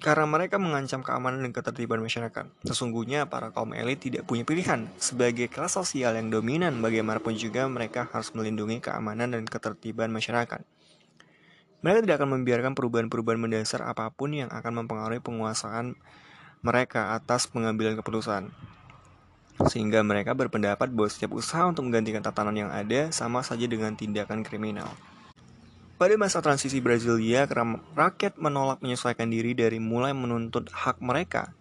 karena 0.04 0.28
mereka 0.28 0.60
mengancam 0.60 1.00
keamanan 1.00 1.40
dan 1.48 1.56
ketertiban 1.56 1.96
masyarakat. 1.96 2.44
Sesungguhnya 2.68 3.24
para 3.24 3.56
kaum 3.56 3.72
elit 3.72 4.04
tidak 4.04 4.28
punya 4.28 4.44
pilihan. 4.44 4.84
Sebagai 5.00 5.48
kelas 5.48 5.80
sosial 5.80 6.20
yang 6.20 6.28
dominan, 6.28 6.76
bagaimanapun 6.84 7.32
juga 7.40 7.64
mereka 7.72 8.04
harus 8.12 8.28
melindungi 8.36 8.84
keamanan 8.84 9.32
dan 9.32 9.48
ketertiban 9.48 10.12
masyarakat. 10.12 10.60
Mereka 11.80 12.04
tidak 12.04 12.20
akan 12.20 12.36
membiarkan 12.36 12.76
perubahan-perubahan 12.76 13.40
mendasar 13.40 13.80
apa 13.80 14.12
pun 14.12 14.36
yang 14.36 14.52
akan 14.52 14.84
mempengaruhi 14.84 15.24
penguasaan 15.24 15.96
mereka 16.60 17.16
atas 17.16 17.48
pengambilan 17.48 17.96
keputusan. 17.96 18.52
Sehingga 19.72 20.04
mereka 20.04 20.36
berpendapat 20.36 20.92
bahwa 20.92 21.08
setiap 21.08 21.32
usaha 21.32 21.64
untuk 21.64 21.88
menggantikan 21.88 22.20
tatanan 22.20 22.68
yang 22.68 22.68
ada 22.68 23.08
sama 23.08 23.40
saja 23.40 23.64
dengan 23.64 23.96
tindakan 23.96 24.44
kriminal. 24.44 24.92
Pada 25.94 26.18
masa 26.18 26.42
transisi 26.42 26.82
Brasilia, 26.82 27.46
rakyat 27.94 28.34
menolak 28.42 28.82
menyesuaikan 28.82 29.30
diri 29.30 29.54
dari 29.54 29.78
mulai 29.78 30.10
menuntut 30.10 30.66
hak 30.74 30.98
mereka 30.98 31.54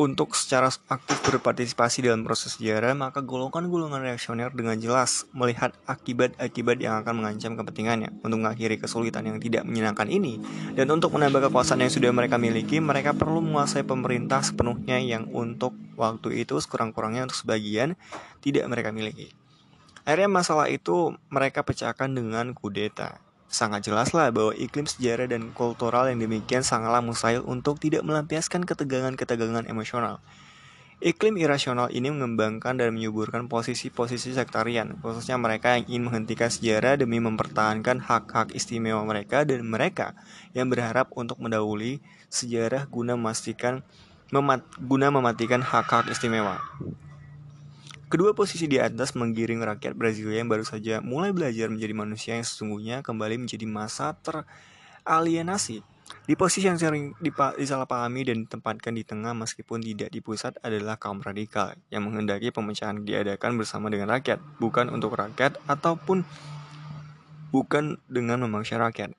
untuk 0.00 0.32
secara 0.32 0.72
aktif 0.88 1.20
berpartisipasi 1.28 2.08
dalam 2.08 2.24
proses 2.24 2.56
sejarah, 2.56 2.96
maka 2.96 3.20
golongan-golongan 3.20 4.00
reaksioner 4.00 4.48
dengan 4.48 4.80
jelas 4.80 5.28
melihat 5.36 5.76
akibat-akibat 5.84 6.80
yang 6.80 7.04
akan 7.04 7.20
mengancam 7.20 7.52
kepentingannya. 7.52 8.08
Untuk 8.24 8.40
mengakhiri 8.40 8.80
kesulitan 8.80 9.28
yang 9.28 9.36
tidak 9.36 9.68
menyenangkan 9.68 10.08
ini, 10.08 10.40
dan 10.72 10.88
untuk 10.88 11.12
menambah 11.12 11.52
kekuasaan 11.52 11.84
yang 11.84 11.92
sudah 11.92 12.08
mereka 12.16 12.40
miliki, 12.40 12.80
mereka 12.80 13.12
perlu 13.12 13.44
menguasai 13.44 13.84
pemerintah 13.84 14.40
sepenuhnya 14.40 14.96
yang 15.04 15.28
untuk 15.36 15.76
waktu 16.00 16.48
itu 16.48 16.56
sekurang-kurangnya 16.56 17.28
untuk 17.28 17.36
sebagian 17.36 17.92
tidak 18.40 18.64
mereka 18.72 18.96
miliki. 18.96 19.36
Akhirnya 20.10 20.26
masalah 20.26 20.66
itu 20.66 21.14
mereka 21.30 21.62
pecahkan 21.62 22.10
dengan 22.10 22.50
kudeta. 22.50 23.22
Sangat 23.46 23.86
jelaslah 23.86 24.34
bahwa 24.34 24.50
iklim 24.58 24.82
sejarah 24.82 25.30
dan 25.30 25.54
kultural 25.54 26.10
yang 26.10 26.18
demikian 26.18 26.66
sangatlah 26.66 26.98
mustahil 26.98 27.46
untuk 27.46 27.78
tidak 27.78 28.02
melampiaskan 28.02 28.66
ketegangan-ketegangan 28.66 29.70
emosional. 29.70 30.18
Iklim 30.98 31.38
irasional 31.38 31.94
ini 31.94 32.10
mengembangkan 32.10 32.74
dan 32.74 32.90
menyuburkan 32.90 33.46
posisi-posisi 33.46 34.34
sektarian, 34.34 34.98
khususnya 34.98 35.38
mereka 35.38 35.78
yang 35.78 35.86
ingin 35.86 36.02
menghentikan 36.10 36.50
sejarah 36.50 36.98
demi 36.98 37.22
mempertahankan 37.22 38.02
hak-hak 38.02 38.50
istimewa 38.50 39.06
mereka 39.06 39.46
dan 39.46 39.62
mereka 39.62 40.18
yang 40.58 40.66
berharap 40.74 41.06
untuk 41.14 41.38
mendahului 41.38 42.02
sejarah 42.26 42.90
guna 42.90 43.14
memat, 43.14 44.60
guna 44.74 45.06
mematikan 45.14 45.62
hak-hak 45.62 46.10
istimewa. 46.10 46.58
Kedua 48.10 48.34
posisi 48.34 48.66
di 48.66 48.74
atas 48.82 49.14
menggiring 49.14 49.62
rakyat 49.62 49.94
Brasilia 49.94 50.42
yang 50.42 50.50
baru 50.50 50.66
saja 50.66 50.98
mulai 50.98 51.30
belajar 51.30 51.70
menjadi 51.70 51.94
manusia 51.94 52.34
yang 52.34 52.42
sesungguhnya 52.42 53.06
kembali 53.06 53.46
menjadi 53.46 53.62
masa 53.70 54.18
teralienasi 54.18 55.86
di 56.26 56.34
posisi 56.34 56.66
yang 56.66 56.74
sering 56.74 57.14
disalahpahami 57.22 58.26
dan 58.26 58.42
ditempatkan 58.46 58.94
di 58.98 59.06
tengah 59.06 59.30
meskipun 59.30 59.78
tidak 59.78 60.10
di 60.10 60.18
pusat 60.18 60.58
adalah 60.58 60.98
kaum 60.98 61.22
radikal 61.22 61.70
yang 61.90 62.02
menghendaki 62.02 62.50
pemecahan 62.50 62.98
diadakan 63.06 63.54
bersama 63.54 63.86
dengan 63.94 64.10
rakyat, 64.10 64.42
bukan 64.58 64.90
untuk 64.90 65.14
rakyat 65.14 65.62
ataupun 65.70 66.26
bukan 67.54 67.94
dengan 68.10 68.42
memaksa 68.42 68.82
rakyat. 68.82 69.14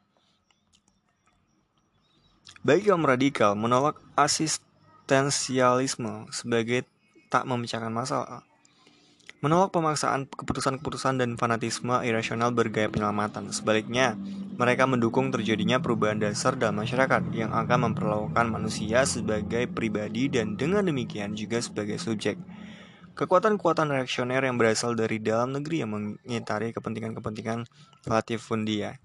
Bagi 2.61 2.91
kaum 2.91 3.07
radikal 3.07 3.55
menolak 3.55 3.95
asistensialisme 4.19 6.27
sebagai 6.35 6.83
tak 7.31 7.47
memecahkan 7.47 7.87
masalah 7.87 8.50
menolak 9.41 9.73
pemaksaan 9.73 10.29
keputusan-keputusan 10.29 11.17
dan 11.17 11.33
fanatisme 11.33 11.97
irasional 12.05 12.53
bergaya 12.53 12.93
penyelamatan. 12.93 13.49
Sebaliknya, 13.49 14.13
mereka 14.61 14.85
mendukung 14.85 15.33
terjadinya 15.33 15.81
perubahan 15.81 16.21
dasar 16.21 16.53
dalam 16.53 16.77
masyarakat 16.77 17.33
yang 17.33 17.49
akan 17.49 17.91
memperlakukan 17.91 18.45
manusia 18.53 19.01
sebagai 19.09 19.65
pribadi 19.65 20.29
dan 20.29 20.53
dengan 20.53 20.85
demikian 20.85 21.33
juga 21.33 21.57
sebagai 21.57 21.97
subjek. 21.97 22.37
Kekuatan-kekuatan 23.17 23.89
reaksioner 23.89 24.45
yang 24.45 24.61
berasal 24.61 24.93
dari 24.93 25.17
dalam 25.17 25.57
negeri 25.57 25.83
yang 25.83 25.91
mengitari 25.91 26.71
kepentingan-kepentingan 26.71 27.65
latifundia 28.07 29.01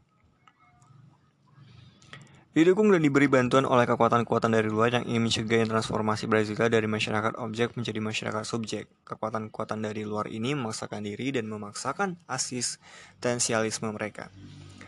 Didukung 2.57 2.89
dan 2.89 3.05
diberi 3.05 3.29
bantuan 3.29 3.69
oleh 3.69 3.85
kekuatan-kekuatan 3.85 4.49
dari 4.49 4.73
luar 4.73 4.89
yang 4.89 5.05
ingin 5.05 5.29
mencegah 5.29 5.69
transformasi 5.69 6.25
Brasilia 6.25 6.73
dari 6.73 6.89
masyarakat 6.89 7.37
objek 7.37 7.77
menjadi 7.77 8.01
masyarakat 8.01 8.49
subjek. 8.49 8.89
Kekuatan-kekuatan 9.05 9.85
dari 9.85 10.09
luar 10.09 10.25
ini 10.33 10.57
memaksakan 10.57 11.05
diri 11.05 11.37
dan 11.37 11.53
memaksakan 11.53 12.17
asistensialisme 12.25 13.93
mereka. 13.93 14.33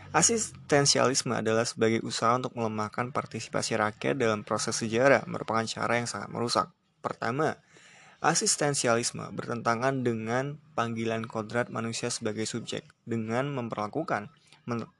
Asistensialisme 0.09 1.37
adalah 1.37 1.61
sebagai 1.61 2.01
usaha 2.01 2.33
untuk 2.33 2.57
melemahkan 2.57 3.13
partisipasi 3.13 3.77
rakyat 3.77 4.17
dalam 4.17 4.41
proses 4.41 4.73
sejarah, 4.73 5.29
merupakan 5.29 5.61
cara 5.69 6.01
yang 6.01 6.09
sangat 6.09 6.33
merusak. 6.33 6.73
Pertama, 7.05 7.53
asistensialisme 8.17 9.29
bertentangan 9.37 10.01
dengan 10.01 10.57
panggilan 10.73 11.21
kodrat 11.29 11.69
manusia 11.69 12.09
sebagai 12.09 12.49
subjek, 12.49 12.81
dengan 13.05 13.53
memperlakukan 13.53 14.33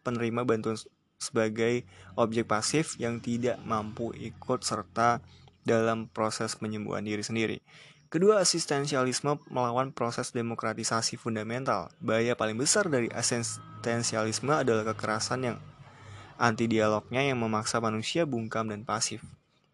penerima 0.05 0.45
bantuan 0.45 0.77
sebagai 1.19 1.83
objek 2.15 2.47
pasif 2.47 2.95
yang 2.95 3.19
tidak 3.19 3.59
mampu 3.67 4.15
ikut 4.15 4.63
serta 4.63 5.19
dalam 5.67 6.07
proses 6.07 6.55
penyembuhan 6.55 7.03
diri 7.03 7.21
sendiri. 7.21 7.59
Kedua, 8.09 8.41
asistensialisme 8.41 9.37
melawan 9.53 9.93
proses 9.93 10.33
demokratisasi 10.33 11.13
fundamental. 11.19 11.93
Bahaya 12.01 12.33
paling 12.33 12.57
besar 12.57 12.89
dari 12.89 13.05
asistensialisme 13.13 14.49
adalah 14.49 14.81
kekerasan 14.95 15.45
yang 15.45 15.57
anti 16.41 16.65
dialognya 16.65 17.21
yang 17.21 17.37
memaksa 17.37 17.77
manusia 17.77 18.25
bungkam 18.25 18.71
dan 18.71 18.81
pasif 18.81 19.21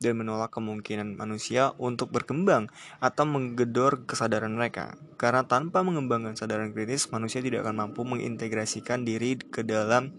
dan 0.03 0.19
menolak 0.19 0.51
kemungkinan 0.51 1.15
manusia 1.15 1.71
untuk 1.79 2.11
berkembang 2.11 2.67
atau 2.99 3.23
menggedor 3.23 4.03
kesadaran 4.03 4.51
mereka. 4.51 4.99
Karena 5.15 5.47
tanpa 5.47 5.87
mengembangkan 5.87 6.35
kesadaran 6.35 6.75
kritis, 6.75 7.07
manusia 7.15 7.39
tidak 7.39 7.63
akan 7.63 7.87
mampu 7.87 8.03
mengintegrasikan 8.03 9.07
diri 9.07 9.39
ke 9.39 9.63
dalam 9.63 10.11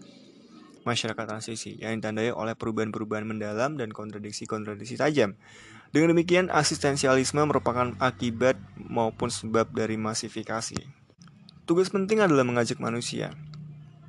masyarakat 0.87 1.25
transisi 1.27 1.75
yang 1.83 1.99
ditandai 1.99 2.31
oleh 2.31 2.55
perubahan-perubahan 2.55 3.27
mendalam 3.27 3.75
dan 3.75 3.91
kontradiksi-kontradiksi 3.91 4.95
tajam. 4.95 5.35
Dengan 5.91 6.15
demikian, 6.15 6.47
asistensialisme 6.47 7.43
merupakan 7.43 7.91
akibat 7.99 8.55
maupun 8.79 9.27
sebab 9.27 9.71
dari 9.75 9.99
masifikasi. 9.99 10.79
Tugas 11.67 11.91
penting 11.91 12.23
adalah 12.23 12.47
mengajak 12.47 12.79
manusia 12.79 13.35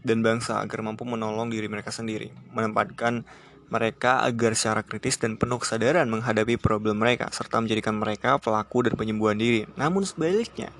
dan 0.06 0.22
bangsa 0.22 0.62
agar 0.62 0.86
mampu 0.86 1.02
menolong 1.02 1.50
diri 1.50 1.66
mereka 1.66 1.90
sendiri, 1.90 2.30
menempatkan 2.54 3.26
mereka 3.68 4.24
agar 4.24 4.56
secara 4.56 4.80
kritis 4.80 5.20
dan 5.20 5.36
penuh 5.36 5.60
kesadaran 5.60 6.08
menghadapi 6.08 6.56
problem 6.56 7.04
mereka, 7.04 7.28
serta 7.28 7.60
menjadikan 7.60 8.00
mereka 8.00 8.40
pelaku 8.40 8.88
dan 8.88 8.96
penyembuhan 8.96 9.36
diri. 9.36 9.68
Namun 9.76 10.08
sebaliknya, 10.08 10.72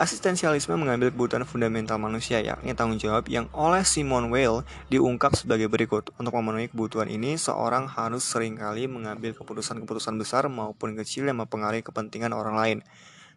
asistensialisme 0.00 0.80
mengambil 0.80 1.12
kebutuhan 1.12 1.44
fundamental 1.44 2.00
manusia, 2.00 2.40
yakni 2.40 2.72
tanggung 2.72 2.96
jawab 2.96 3.28
yang 3.28 3.52
oleh 3.52 3.84
Simon 3.84 4.32
Weil 4.32 4.64
diungkap 4.88 5.36
sebagai 5.36 5.68
berikut. 5.68 6.08
Untuk 6.16 6.32
memenuhi 6.32 6.72
kebutuhan 6.72 7.12
ini, 7.12 7.36
seorang 7.36 7.84
harus 7.84 8.24
sering 8.24 8.56
kali 8.56 8.88
mengambil 8.88 9.36
keputusan-keputusan 9.36 10.16
besar 10.16 10.48
maupun 10.48 10.96
kecil 10.96 11.28
yang 11.28 11.44
mempengaruhi 11.44 11.84
kepentingan 11.84 12.32
orang 12.32 12.56
lain. 12.56 12.78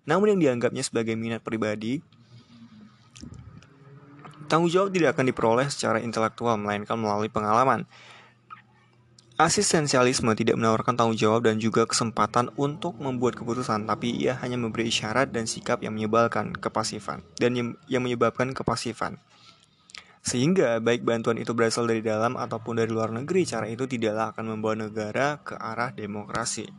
Namun 0.07 0.35
yang 0.35 0.39
dianggapnya 0.39 0.87
sebagai 0.87 1.19
minat 1.19 1.43
pribadi, 1.43 1.99
tanggung 4.47 4.71
jawab 4.71 4.95
tidak 4.95 5.19
akan 5.19 5.35
diperoleh 5.35 5.67
secara 5.67 5.99
intelektual, 5.99 6.55
melainkan 6.55 6.95
melalui 6.95 7.27
pengalaman. 7.27 7.83
Asistensialisme 9.33 10.29
tidak 10.37 10.61
menawarkan 10.61 10.93
tanggung 10.93 11.17
jawab 11.17 11.49
dan 11.49 11.57
juga 11.57 11.89
kesempatan 11.89 12.53
untuk 12.53 13.01
membuat 13.01 13.33
keputusan, 13.33 13.89
tapi 13.89 14.13
ia 14.13 14.37
hanya 14.45 14.61
memberi 14.61 14.93
isyarat 14.93 15.33
dan 15.33 15.49
sikap 15.49 15.81
yang 15.81 15.97
menyebalkan 15.97 16.53
kepasifan 16.53 17.25
dan 17.41 17.57
yang 17.89 18.03
menyebabkan 18.05 18.53
kepasifan. 18.53 19.17
Sehingga 20.21 20.77
baik 20.77 21.01
bantuan 21.01 21.41
itu 21.41 21.49
berasal 21.57 21.89
dari 21.89 22.05
dalam 22.05 22.37
ataupun 22.37 22.77
dari 22.77 22.93
luar 22.93 23.09
negeri, 23.09 23.41
cara 23.49 23.65
itu 23.65 23.89
tidaklah 23.89 24.37
akan 24.37 24.53
membawa 24.53 24.85
negara 24.85 25.41
ke 25.41 25.57
arah 25.57 25.89
demokrasi. 25.89 26.69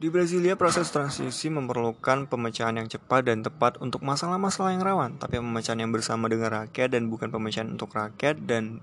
Di 0.00 0.08
Brasilia, 0.08 0.56
proses 0.56 0.90
transisi 0.90 1.52
memerlukan 1.52 2.26
pemecahan 2.26 2.74
yang 2.74 2.88
cepat 2.88 3.28
dan 3.28 3.44
tepat 3.44 3.76
untuk 3.78 4.00
masalah-masalah 4.00 4.74
yang 4.74 4.82
rawan, 4.82 5.20
tapi 5.20 5.38
pemecahan 5.38 5.78
yang 5.78 5.92
bersama 5.92 6.26
dengan 6.26 6.64
rakyat 6.64 6.96
dan 6.96 7.12
bukan 7.12 7.28
pemecahan 7.28 7.68
untuk 7.68 7.92
rakyat 7.92 8.42
dan 8.48 8.80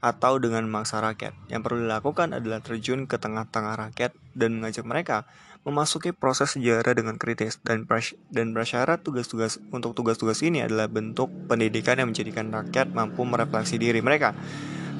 atau 0.00 0.40
dengan 0.40 0.64
memaksa 0.64 1.00
rakyat. 1.04 1.36
Yang 1.52 1.60
perlu 1.64 1.84
dilakukan 1.84 2.32
adalah 2.32 2.64
terjun 2.64 3.04
ke 3.04 3.20
tengah-tengah 3.20 3.76
rakyat 3.76 4.16
dan 4.36 4.60
mengajak 4.60 4.84
mereka 4.88 5.28
memasuki 5.60 6.16
proses 6.16 6.56
sejarah 6.56 6.96
dengan 6.96 7.20
kritis 7.20 7.60
dan 7.60 7.84
pras 7.84 8.16
dan 8.32 8.56
prasyarat 8.56 9.04
tugas-tugas 9.04 9.60
untuk 9.68 9.92
tugas-tugas 9.92 10.40
ini 10.40 10.64
adalah 10.64 10.88
bentuk 10.88 11.28
pendidikan 11.52 12.00
yang 12.00 12.16
menjadikan 12.16 12.48
rakyat 12.48 12.88
mampu 12.96 13.28
merefleksi 13.28 13.76
diri 13.76 14.00
mereka 14.00 14.32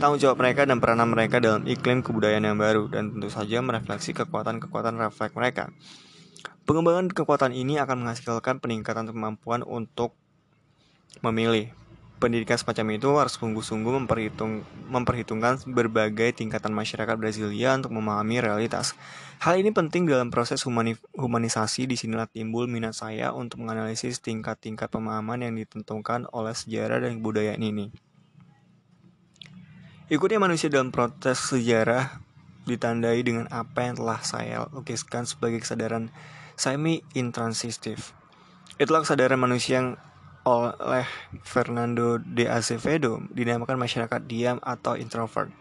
tanggung 0.01 0.17
jawab 0.17 0.41
mereka 0.41 0.65
dan 0.65 0.81
peranan 0.81 1.13
mereka 1.13 1.45
dalam 1.45 1.69
iklim 1.69 2.01
kebudayaan 2.01 2.49
yang 2.49 2.57
baru 2.57 2.89
dan 2.89 3.13
tentu 3.13 3.29
saja 3.29 3.61
merefleksi 3.61 4.17
kekuatan-kekuatan 4.17 4.97
refleks 4.97 5.37
mereka. 5.37 5.69
Pengembangan 6.65 7.13
kekuatan 7.13 7.53
ini 7.53 7.77
akan 7.77 8.09
menghasilkan 8.09 8.65
peningkatan 8.65 9.13
kemampuan 9.13 9.61
untuk 9.61 10.17
memilih, 11.21 11.69
pendidikan 12.21 12.61
semacam 12.61 13.01
itu 13.01 13.09
harus 13.17 13.35
sungguh-sungguh 13.41 14.05
memperhitung, 14.05 14.61
memperhitungkan 14.93 15.65
berbagai 15.65 16.37
tingkatan 16.37 16.77
masyarakat 16.77 17.17
Brasilia 17.17 17.73
untuk 17.75 17.97
memahami 17.97 18.45
realitas. 18.45 18.93
Hal 19.41 19.57
ini 19.57 19.73
penting 19.73 20.05
dalam 20.05 20.29
proses 20.29 20.61
humani, 20.69 21.01
humanisasi. 21.17 21.89
Di 21.89 21.97
sinilah 21.97 22.29
timbul 22.29 22.69
minat 22.69 22.93
saya 22.93 23.33
untuk 23.33 23.65
menganalisis 23.65 24.21
tingkat-tingkat 24.21 24.93
pemahaman 24.93 25.49
yang 25.49 25.57
ditentukan 25.57 26.29
oleh 26.37 26.53
sejarah 26.53 27.01
dan 27.01 27.19
kebudayaan 27.19 27.65
ini. 27.65 27.89
Ikutnya 30.13 30.37
manusia 30.37 30.69
dalam 30.69 30.93
proses 30.93 31.41
sejarah 31.41 32.21
ditandai 32.69 33.25
dengan 33.25 33.49
apa 33.49 33.89
yang 33.89 33.97
telah 33.97 34.21
saya 34.21 34.69
lukiskan 34.69 35.25
sebagai 35.25 35.65
kesadaran 35.65 36.13
semi-intransitif. 36.61 38.13
Itulah 38.77 39.09
kesadaran 39.09 39.41
manusia 39.41 39.81
yang 39.81 39.89
oleh 40.45 41.05
Fernando 41.45 42.17
de 42.17 42.49
Azevedo 42.49 43.21
dinamakan 43.33 43.77
masyarakat 43.77 44.21
diam 44.25 44.57
atau 44.65 44.97
introvert. 44.97 45.53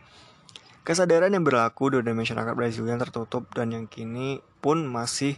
Kesadaran 0.87 1.35
yang 1.35 1.45
berlaku 1.45 1.91
dari 1.93 2.15
masyarakat 2.15 2.55
Brazil 2.55 2.87
tertutup 2.87 3.51
dan 3.53 3.75
yang 3.75 3.85
kini 3.85 4.39
pun 4.63 4.87
masih 4.87 5.37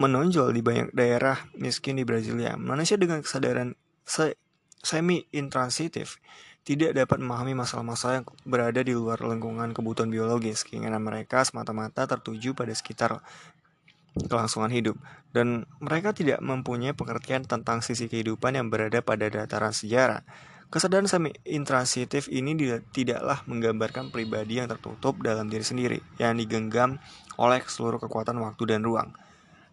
menonjol 0.00 0.56
di 0.56 0.64
banyak 0.64 0.96
daerah 0.96 1.36
miskin 1.58 2.00
di 2.00 2.08
Brasilia. 2.08 2.56
Manusia 2.56 2.96
dengan 2.96 3.20
kesadaran 3.20 3.76
se 4.06 4.40
semi 4.80 5.28
intransitif 5.36 6.16
tidak 6.64 6.96
dapat 6.96 7.20
memahami 7.20 7.52
masalah-masalah 7.52 8.24
yang 8.24 8.26
berada 8.48 8.80
di 8.80 8.96
luar 8.96 9.20
lingkungan 9.20 9.76
kebutuhan 9.76 10.08
biologis. 10.08 10.64
Keinginan 10.64 11.04
mereka 11.04 11.44
semata-mata 11.44 12.08
tertuju 12.08 12.56
pada 12.56 12.72
sekitar 12.72 13.20
kelangsungan 14.16 14.72
hidup 14.74 14.96
dan 15.30 15.66
mereka 15.78 16.10
tidak 16.10 16.42
mempunyai 16.42 16.92
pengertian 16.92 17.46
tentang 17.46 17.80
sisi 17.80 18.10
kehidupan 18.10 18.58
yang 18.58 18.66
berada 18.68 18.98
pada 19.00 19.30
dataran 19.30 19.70
sejarah. 19.70 20.26
Kesadaran 20.70 21.10
semi 21.10 21.34
intransitif 21.42 22.30
ini 22.30 22.54
tidaklah 22.94 23.42
menggambarkan 23.50 24.14
pribadi 24.14 24.62
yang 24.62 24.70
tertutup 24.70 25.18
dalam 25.18 25.50
diri 25.50 25.66
sendiri 25.66 25.98
yang 26.22 26.38
digenggam 26.38 27.02
oleh 27.42 27.58
seluruh 27.66 27.98
kekuatan 27.98 28.38
waktu 28.38 28.70
dan 28.70 28.86
ruang. 28.86 29.10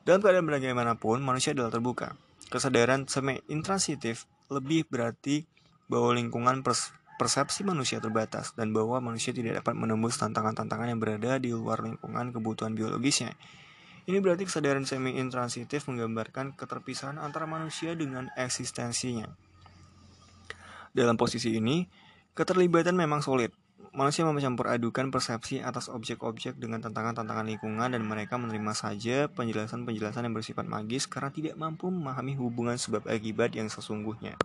Dalam 0.01 0.25
keadaan 0.25 0.49
bagaimanapun, 0.49 1.21
manusia 1.21 1.53
adalah 1.53 1.69
terbuka. 1.69 2.17
Kesadaran 2.49 3.05
semi-intransitif 3.05 4.25
lebih 4.49 4.89
berarti 4.89 5.45
bahwa 5.85 6.17
lingkungan 6.17 6.65
pers 6.65 6.95
persepsi 7.17 7.65
manusia 7.65 7.97
terbatas 7.97 8.53
dan 8.53 8.71
bahwa 8.71 9.01
manusia 9.01 9.33
tidak 9.33 9.61
dapat 9.61 9.73
menembus 9.73 10.21
tantangan-tantangan 10.21 10.93
yang 10.93 11.01
berada 11.01 11.41
di 11.41 11.49
luar 11.49 11.81
lingkungan 11.81 12.29
kebutuhan 12.29 12.77
biologisnya. 12.77 13.33
Ini 14.07 14.23
berarti 14.23 14.47
kesadaran 14.47 14.87
semi-intransitif 14.87 15.83
menggambarkan 15.91 16.55
keterpisahan 16.55 17.19
antara 17.19 17.43
manusia 17.43 17.91
dengan 17.91 18.31
eksistensinya. 18.39 19.27
Dalam 20.95 21.19
posisi 21.19 21.51
ini, 21.51 21.83
keterlibatan 22.31 22.95
memang 22.95 23.19
sulit, 23.19 23.51
manusia 23.91 24.23
mencampur 24.23 24.71
adukan 24.71 25.11
persepsi 25.11 25.59
atas 25.59 25.91
objek-objek 25.91 26.55
dengan 26.55 26.79
tantangan-tantangan 26.79 27.51
lingkungan 27.51 27.91
dan 27.91 27.99
mereka 28.07 28.39
menerima 28.39 28.71
saja 28.71 29.27
penjelasan-penjelasan 29.27 30.23
yang 30.23 30.35
bersifat 30.39 30.63
magis 30.71 31.03
karena 31.03 31.27
tidak 31.27 31.59
mampu 31.59 31.91
memahami 31.91 32.39
hubungan 32.39 32.79
sebab 32.79 33.03
akibat 33.11 33.59
yang 33.59 33.67
sesungguhnya. 33.67 34.39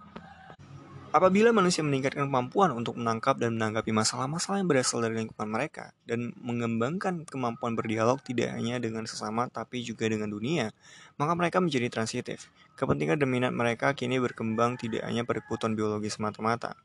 Apabila 1.12 1.52
manusia 1.52 1.84
meningkatkan 1.84 2.24
kemampuan 2.24 2.72
untuk 2.72 2.96
menangkap 2.96 3.36
dan 3.36 3.52
menanggapi 3.60 3.92
masalah-masalah 3.92 4.64
yang 4.64 4.68
berasal 4.72 5.04
dari 5.04 5.20
lingkungan 5.20 5.44
mereka 5.44 5.92
dan 6.08 6.32
mengembangkan 6.40 7.28
kemampuan 7.28 7.76
berdialog 7.76 8.24
tidak 8.24 8.48
hanya 8.56 8.80
dengan 8.80 9.04
sesama 9.04 9.44
tapi 9.52 9.84
juga 9.84 10.08
dengan 10.08 10.32
dunia, 10.32 10.72
maka 11.20 11.36
mereka 11.36 11.60
menjadi 11.60 11.92
transitif. 11.92 12.48
Kepentingan 12.80 13.20
dan 13.20 13.28
minat 13.28 13.52
mereka 13.52 13.92
kini 13.92 14.16
berkembang 14.24 14.80
tidak 14.80 15.04
hanya 15.04 15.20
pada 15.28 15.44
kebutuhan 15.44 15.76
biologi 15.76 16.08
semata-mata. 16.08 16.80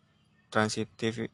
Transitif 0.52 1.32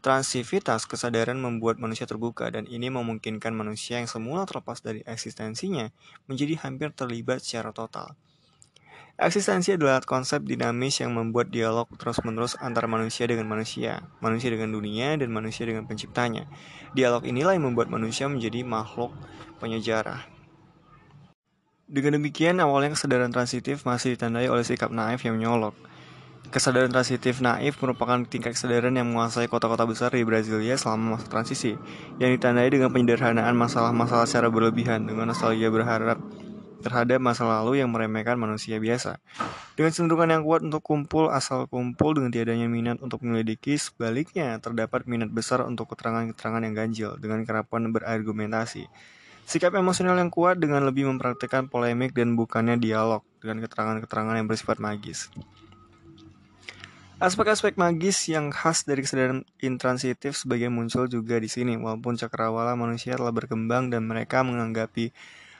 Transivitas 0.00 0.88
kesadaran 0.88 1.36
membuat 1.36 1.76
manusia 1.76 2.08
terbuka 2.08 2.48
dan 2.48 2.64
ini 2.64 2.88
memungkinkan 2.88 3.52
manusia 3.52 4.00
yang 4.00 4.08
semula 4.08 4.48
terlepas 4.48 4.80
dari 4.80 5.04
eksistensinya 5.04 5.92
menjadi 6.32 6.64
hampir 6.64 6.96
terlibat 6.96 7.44
secara 7.44 7.76
total. 7.76 8.16
Eksistensi 9.16 9.72
adalah 9.72 10.04
konsep 10.04 10.44
dinamis 10.44 11.00
yang 11.00 11.16
membuat 11.16 11.48
dialog 11.48 11.88
terus-menerus 11.96 12.52
antara 12.60 12.84
manusia 12.84 13.24
dengan 13.24 13.48
manusia, 13.48 14.04
manusia 14.20 14.52
dengan 14.52 14.68
dunia, 14.68 15.16
dan 15.16 15.32
manusia 15.32 15.64
dengan 15.64 15.88
penciptanya. 15.88 16.44
Dialog 16.92 17.24
inilah 17.24 17.56
yang 17.56 17.72
membuat 17.72 17.88
manusia 17.88 18.28
menjadi 18.28 18.60
makhluk 18.60 19.16
penyejarah. 19.56 20.20
Dengan 21.88 22.20
demikian, 22.20 22.60
awalnya 22.60 22.92
kesadaran 22.92 23.32
transitif 23.32 23.88
masih 23.88 24.20
ditandai 24.20 24.52
oleh 24.52 24.68
sikap 24.68 24.92
naif 24.92 25.24
yang 25.24 25.40
menyolok. 25.40 25.72
Kesadaran 26.52 26.92
transitif 26.92 27.40
naif 27.40 27.80
merupakan 27.80 28.20
tingkat 28.28 28.52
kesadaran 28.52 28.92
yang 29.00 29.08
menguasai 29.08 29.48
kota-kota 29.48 29.88
besar 29.88 30.12
di 30.12 30.28
Brasilia 30.28 30.76
selama 30.76 31.16
masa 31.16 31.26
transisi, 31.32 31.72
yang 32.20 32.36
ditandai 32.36 32.68
dengan 32.68 32.92
penyederhanaan 32.92 33.56
masalah-masalah 33.56 34.28
secara 34.28 34.52
berlebihan 34.52 35.08
dengan 35.08 35.32
nostalgia 35.32 35.72
berharap 35.72 36.20
terhadap 36.80 37.20
masa 37.20 37.44
lalu 37.46 37.80
yang 37.80 37.92
meremehkan 37.92 38.36
manusia 38.36 38.76
biasa. 38.76 39.20
Dengan 39.76 39.92
cenderungan 39.92 40.28
yang 40.32 40.42
kuat 40.44 40.64
untuk 40.64 40.80
kumpul 40.80 41.28
asal 41.28 41.68
kumpul 41.68 42.16
dengan 42.16 42.32
tiadanya 42.32 42.68
minat 42.68 42.98
untuk 43.00 43.24
menyelidiki, 43.24 43.76
sebaliknya 43.76 44.56
terdapat 44.60 45.04
minat 45.04 45.32
besar 45.32 45.64
untuk 45.64 45.92
keterangan-keterangan 45.92 46.62
yang 46.64 46.74
ganjil 46.74 47.10
dengan 47.20 47.44
kerapuan 47.44 47.92
berargumentasi. 47.92 48.88
Sikap 49.46 49.78
emosional 49.78 50.18
yang 50.18 50.32
kuat 50.32 50.58
dengan 50.58 50.82
lebih 50.82 51.06
mempraktikkan 51.06 51.70
polemik 51.70 52.10
dan 52.10 52.34
bukannya 52.34 52.82
dialog 52.82 53.22
dengan 53.38 53.62
keterangan-keterangan 53.62 54.34
yang 54.42 54.50
bersifat 54.50 54.82
magis. 54.82 55.30
Aspek-aspek 57.16 57.80
magis 57.80 58.28
yang 58.28 58.52
khas 58.52 58.84
dari 58.84 59.00
kesadaran 59.00 59.40
intransitif 59.64 60.36
sebagai 60.36 60.68
muncul 60.68 61.08
juga 61.08 61.40
di 61.40 61.48
sini, 61.48 61.72
walaupun 61.72 62.20
cakrawala 62.20 62.76
manusia 62.76 63.16
telah 63.16 63.32
berkembang 63.32 63.88
dan 63.88 64.04
mereka 64.04 64.44
menganggapi 64.44 65.16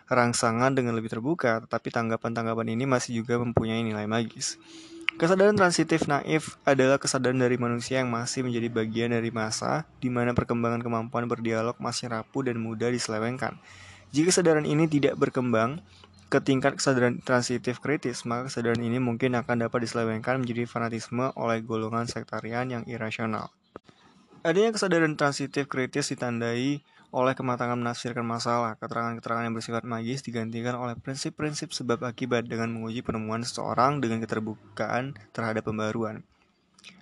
rangsangan 0.06 0.74
dengan 0.74 0.94
lebih 0.94 1.10
terbuka, 1.10 1.62
tetapi 1.66 1.90
tanggapan-tanggapan 1.90 2.74
ini 2.74 2.84
masih 2.86 3.22
juga 3.22 3.38
mempunyai 3.42 3.82
nilai 3.82 4.06
magis. 4.06 4.58
Kesadaran 5.16 5.56
transitif 5.56 6.04
naif 6.04 6.60
adalah 6.68 7.00
kesadaran 7.00 7.40
dari 7.40 7.56
manusia 7.56 8.04
yang 8.04 8.12
masih 8.12 8.44
menjadi 8.44 8.68
bagian 8.68 9.10
dari 9.16 9.32
masa 9.32 9.88
di 9.96 10.12
mana 10.12 10.36
perkembangan 10.36 10.84
kemampuan 10.84 11.24
berdialog 11.24 11.72
masih 11.80 12.12
rapuh 12.12 12.44
dan 12.44 12.60
mudah 12.60 12.92
diselewengkan. 12.92 13.56
Jika 14.12 14.28
kesadaran 14.28 14.68
ini 14.68 14.84
tidak 14.84 15.16
berkembang, 15.16 15.80
ke 16.26 16.42
tingkat 16.42 16.74
kesadaran 16.74 17.22
transitif 17.22 17.78
kritis, 17.78 18.26
maka 18.26 18.50
kesadaran 18.50 18.82
ini 18.82 18.98
mungkin 18.98 19.38
akan 19.38 19.70
dapat 19.70 19.86
diselewengkan 19.86 20.42
menjadi 20.42 20.66
fanatisme 20.66 21.30
oleh 21.38 21.62
golongan 21.62 22.10
sektarian 22.10 22.66
yang 22.66 22.82
irasional. 22.90 23.54
Adanya 24.42 24.74
kesadaran 24.74 25.14
transitif 25.14 25.70
kritis 25.70 26.10
ditandai 26.10 26.82
oleh 27.14 27.38
kematangan 27.38 27.78
menafsirkan 27.78 28.26
masalah, 28.26 28.74
keterangan-keterangan 28.78 29.46
yang 29.46 29.54
bersifat 29.54 29.82
magis 29.86 30.26
digantikan 30.26 30.74
oleh 30.74 30.98
prinsip-prinsip 30.98 31.70
sebab 31.70 32.02
akibat 32.02 32.50
dengan 32.50 32.74
menguji 32.74 33.06
penemuan 33.06 33.46
seseorang 33.46 34.02
dengan 34.02 34.22
keterbukaan 34.22 35.14
terhadap 35.30 35.66
pembaruan. 35.66 36.26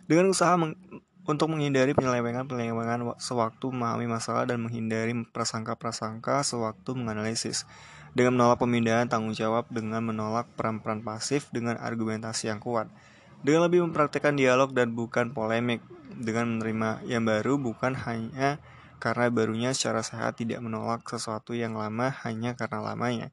Dengan 0.05 0.29
usaha 0.29 0.53
meng 0.61 0.77
untuk 1.25 1.49
menghindari 1.49 1.97
penyelewengan-penyelewengan 1.97 3.17
sewaktu 3.17 3.73
memahami 3.73 4.05
masalah 4.05 4.45
dan 4.45 4.61
menghindari 4.61 5.17
prasangka-prasangka 5.33 6.45
sewaktu 6.45 6.93
menganalisis. 6.93 7.65
Dengan 8.13 8.37
menolak 8.37 8.61
pemindahan 8.61 9.09
tanggung 9.09 9.33
jawab 9.33 9.67
dengan 9.73 10.05
menolak 10.05 10.47
peran-peran 10.55 11.01
pasif 11.01 11.49
dengan 11.49 11.81
argumentasi 11.81 12.53
yang 12.53 12.61
kuat. 12.61 12.93
Dengan 13.41 13.67
lebih 13.67 13.89
mempraktekkan 13.89 14.37
dialog 14.37 14.77
dan 14.77 14.93
bukan 14.93 15.33
polemik. 15.33 15.81
Dengan 16.15 16.61
menerima 16.61 17.09
yang 17.09 17.25
baru 17.25 17.59
bukan 17.59 17.97
hanya 18.05 18.63
karena 19.03 19.31
barunya 19.31 19.71
secara 19.73 20.03
sehat 20.03 20.41
tidak 20.41 20.61
menolak 20.61 21.07
sesuatu 21.07 21.55
yang 21.55 21.79
lama 21.79 22.13
hanya 22.23 22.55
karena 22.59 22.83
lamanya 22.83 23.29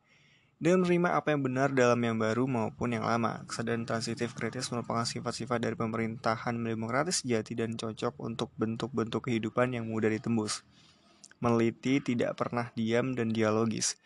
dengan 0.62 0.86
menerima 0.86 1.18
apa 1.18 1.34
yang 1.34 1.42
benar 1.42 1.74
dalam 1.74 1.98
yang 2.06 2.22
baru 2.22 2.46
maupun 2.46 2.94
yang 2.94 3.02
lama. 3.02 3.42
Kesadaran 3.50 3.82
transitif 3.82 4.38
kritis 4.38 4.70
merupakan 4.70 5.02
sifat-sifat 5.02 5.58
dari 5.58 5.74
pemerintahan 5.74 6.54
demokratis 6.54 7.26
sejati 7.26 7.58
dan 7.58 7.74
cocok 7.74 8.22
untuk 8.22 8.54
bentuk-bentuk 8.62 9.26
kehidupan 9.26 9.74
yang 9.74 9.90
mudah 9.90 10.14
ditembus. 10.14 10.62
Meliti 11.42 11.98
tidak 11.98 12.38
pernah 12.38 12.70
diam 12.78 13.18
dan 13.18 13.34
dialogis 13.34 13.98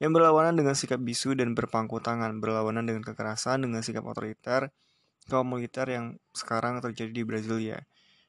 yang 0.00 0.16
berlawanan 0.16 0.56
dengan 0.56 0.72
sikap 0.72 0.96
bisu 0.96 1.36
dan 1.36 1.52
berpangku 1.52 2.00
tangan, 2.00 2.40
berlawanan 2.40 2.88
dengan 2.88 3.04
kekerasan 3.04 3.68
dengan 3.68 3.84
sikap 3.84 4.08
otoriter, 4.08 4.72
kaum 5.28 5.44
militer 5.44 5.90
yang 5.92 6.16
sekarang 6.32 6.80
terjadi 6.80 7.12
di 7.12 7.24
Brasilia. 7.28 7.84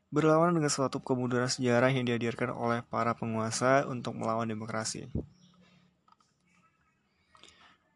Berlawanan 0.09 0.57
dengan 0.57 0.73
suatu 0.73 1.01
kemunduran 1.05 1.45
sejarah 1.45 1.93
yang 1.93 2.05
dihadirkan 2.05 2.49
oleh 2.49 2.81
para 2.81 3.13
penguasa 3.13 3.85
untuk 3.85 4.17
melawan 4.17 4.49
demokrasi. 4.49 5.05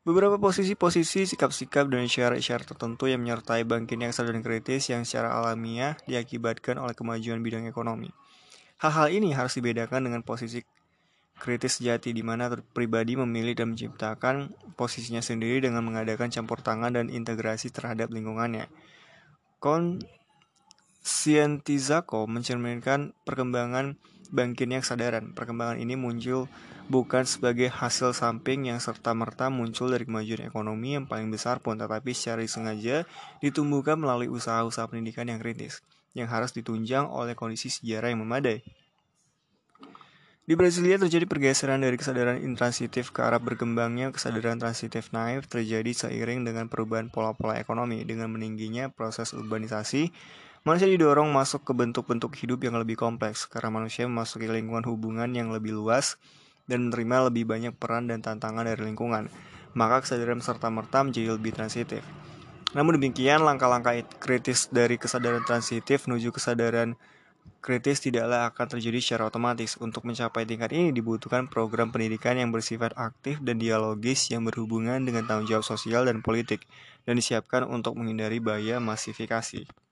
Beberapa 0.03 0.35
posisi-posisi, 0.35 1.23
sikap-sikap, 1.23 1.87
dan 1.87 2.03
isyarat-isyarat 2.03 2.67
tertentu 2.75 3.07
yang 3.07 3.23
menyertai 3.23 3.63
bangkitnya 3.63 4.11
kesadaran 4.11 4.43
kritis 4.43 4.91
yang 4.91 5.07
secara 5.07 5.31
alamiah 5.31 5.95
diakibatkan 6.03 6.75
oleh 6.75 6.91
kemajuan 6.91 7.39
bidang 7.39 7.65
ekonomi. 7.71 8.11
Hal-hal 8.83 9.15
ini 9.15 9.31
harus 9.31 9.55
dibedakan 9.55 10.11
dengan 10.11 10.19
posisi 10.19 10.59
kritis 11.39 11.79
sejati 11.79 12.11
di 12.11 12.19
mana 12.19 12.51
pribadi 12.51 13.15
memilih 13.15 13.55
dan 13.55 13.73
menciptakan 13.73 14.51
posisinya 14.75 15.23
sendiri 15.23 15.63
dengan 15.63 15.87
mengadakan 15.87 16.27
campur 16.27 16.59
tangan 16.59 16.99
dan 16.99 17.07
integrasi 17.07 17.71
terhadap 17.71 18.11
lingkungannya. 18.11 18.67
Konsientizako 21.03 22.31
mencerminkan 22.31 23.11
perkembangan 23.27 23.99
bangkitnya 24.31 24.79
kesadaran. 24.79 25.35
Perkembangan 25.35 25.75
ini 25.75 25.99
muncul 25.99 26.47
bukan 26.87 27.27
sebagai 27.27 27.67
hasil 27.67 28.15
samping 28.15 28.71
yang 28.71 28.79
serta-merta 28.79 29.51
muncul 29.51 29.91
dari 29.91 30.07
kemajuan 30.07 30.47
ekonomi 30.47 30.95
yang 30.95 31.03
paling 31.03 31.27
besar 31.27 31.59
pun, 31.59 31.75
tetapi 31.75 32.15
secara 32.15 32.43
sengaja 32.47 33.03
ditumbuhkan 33.43 33.99
melalui 33.99 34.31
usaha-usaha 34.31 34.87
pendidikan 34.87 35.27
yang 35.27 35.43
kritis, 35.43 35.83
yang 36.15 36.31
harus 36.31 36.55
ditunjang 36.55 37.11
oleh 37.11 37.35
kondisi 37.35 37.67
sejarah 37.67 38.11
yang 38.11 38.23
memadai. 38.23 38.63
Di 40.43 40.59
Brasilia 40.59 40.99
terjadi 40.99 41.23
pergeseran 41.23 41.79
dari 41.79 41.95
kesadaran 41.95 42.39
intransitif 42.43 43.15
ke 43.15 43.23
arah 43.23 43.39
berkembangnya 43.39 44.11
kesadaran 44.11 44.59
transitif 44.59 45.15
naif 45.15 45.47
terjadi 45.47 45.87
seiring 45.95 46.43
dengan 46.43 46.67
perubahan 46.67 47.07
pola-pola 47.07 47.55
ekonomi. 47.55 48.03
Dengan 48.03 48.27
meningginya 48.27 48.91
proses 48.91 49.31
urbanisasi, 49.31 50.11
manusia 50.63 50.87
didorong 50.87 51.27
masuk 51.27 51.67
ke 51.67 51.75
bentuk-bentuk 51.75 52.31
hidup 52.39 52.63
yang 52.63 52.79
lebih 52.79 52.95
kompleks 52.95 53.43
karena 53.51 53.67
manusia 53.67 54.07
memasuki 54.07 54.47
lingkungan 54.47 54.87
hubungan 54.87 55.27
yang 55.35 55.51
lebih 55.51 55.75
luas 55.75 56.15
dan 56.71 56.87
menerima 56.87 57.27
lebih 57.27 57.43
banyak 57.43 57.75
peran 57.75 58.07
dan 58.07 58.23
tantangan 58.23 58.63
dari 58.63 58.79
lingkungan. 58.87 59.27
Maka 59.75 60.07
kesadaran 60.07 60.39
serta-merta 60.39 61.03
menjadi 61.03 61.35
lebih 61.35 61.51
transitif. 61.51 61.99
Namun 62.71 62.95
demikian, 62.95 63.43
langkah-langkah 63.43 64.07
kritis 64.23 64.71
dari 64.71 64.95
kesadaran 64.95 65.43
transitif 65.43 66.07
menuju 66.07 66.31
kesadaran 66.31 66.95
kritis 67.59 67.99
tidaklah 67.99 68.47
akan 68.47 68.65
terjadi 68.79 68.99
secara 69.03 69.27
otomatis. 69.27 69.75
Untuk 69.83 70.07
mencapai 70.07 70.47
tingkat 70.47 70.71
ini 70.71 70.95
dibutuhkan 70.95 71.51
program 71.51 71.91
pendidikan 71.91 72.39
yang 72.39 72.55
bersifat 72.55 72.95
aktif 72.95 73.43
dan 73.43 73.59
dialogis 73.59 74.31
yang 74.31 74.47
berhubungan 74.47 75.03
dengan 75.03 75.27
tanggung 75.27 75.51
jawab 75.51 75.67
sosial 75.67 76.07
dan 76.07 76.23
politik 76.23 76.63
dan 77.03 77.19
disiapkan 77.19 77.67
untuk 77.67 77.99
menghindari 77.99 78.39
bahaya 78.39 78.79
masifikasi. 78.79 79.82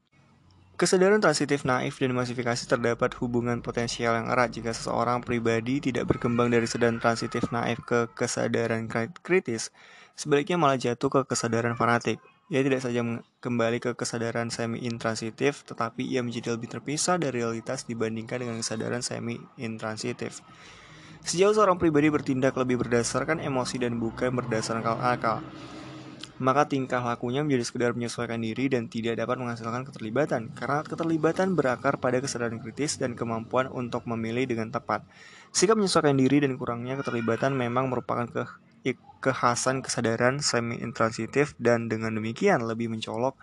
Kesadaran 0.80 1.22
transitif 1.22 1.68
naif 1.68 2.00
dan 2.02 2.16
masifikasi 2.16 2.64
terdapat 2.66 3.14
hubungan 3.22 3.60
potensial 3.60 4.18
yang 4.18 4.32
erat 4.34 4.56
jika 4.56 4.74
seseorang 4.74 5.22
pribadi 5.22 5.78
tidak 5.78 6.10
berkembang 6.10 6.50
dari 6.50 6.66
sedang 6.66 6.98
transitif 6.98 7.52
naif 7.54 7.84
ke 7.86 8.10
kesadaran 8.16 8.90
kritis, 9.22 9.70
sebaliknya 10.18 10.58
malah 10.58 10.80
jatuh 10.80 11.12
ke 11.12 11.22
kesadaran 11.32 11.78
fanatik. 11.78 12.18
Ia 12.52 12.68
tidak 12.68 12.84
saja 12.84 13.00
kembali 13.40 13.80
ke 13.80 13.96
kesadaran 13.96 14.52
semi-intransitif, 14.52 15.64
tetapi 15.64 16.04
ia 16.04 16.20
menjadi 16.20 16.60
lebih 16.60 16.68
terpisah 16.68 17.16
dari 17.16 17.40
realitas 17.40 17.88
dibandingkan 17.88 18.44
dengan 18.44 18.60
kesadaran 18.60 19.00
semi-intransitif. 19.00 20.44
Sejauh 21.22 21.54
seorang 21.54 21.78
pribadi 21.78 22.10
bertindak 22.10 22.58
lebih 22.58 22.82
berdasarkan 22.82 23.40
emosi 23.40 23.80
dan 23.80 24.02
bukan 24.02 24.34
berdasarkan 24.34 25.00
akal, 25.00 25.40
maka 26.42 26.66
tingkah 26.66 27.06
lakunya 27.06 27.46
menjadi 27.46 27.64
sekedar 27.70 27.94
menyesuaikan 27.94 28.42
diri 28.42 28.66
dan 28.66 28.90
tidak 28.90 29.22
dapat 29.22 29.38
menghasilkan 29.38 29.86
keterlibatan, 29.86 30.50
karena 30.58 30.82
keterlibatan 30.82 31.54
berakar 31.54 32.02
pada 32.02 32.18
kesadaran 32.18 32.58
kritis 32.58 32.98
dan 32.98 33.14
kemampuan 33.14 33.70
untuk 33.70 34.10
memilih 34.10 34.50
dengan 34.50 34.74
tepat. 34.74 35.06
Sikap 35.54 35.78
menyesuaikan 35.78 36.18
diri 36.18 36.42
dan 36.42 36.58
kurangnya 36.58 36.98
keterlibatan 36.98 37.54
memang 37.54 37.94
merupakan 37.94 38.26
ke 38.26 38.44
kekhasan 39.22 39.86
kesadaran 39.86 40.42
semi-intransitif 40.42 41.54
dan 41.62 41.86
dengan 41.86 42.18
demikian 42.18 42.66
lebih 42.66 42.90
mencolok 42.90 43.38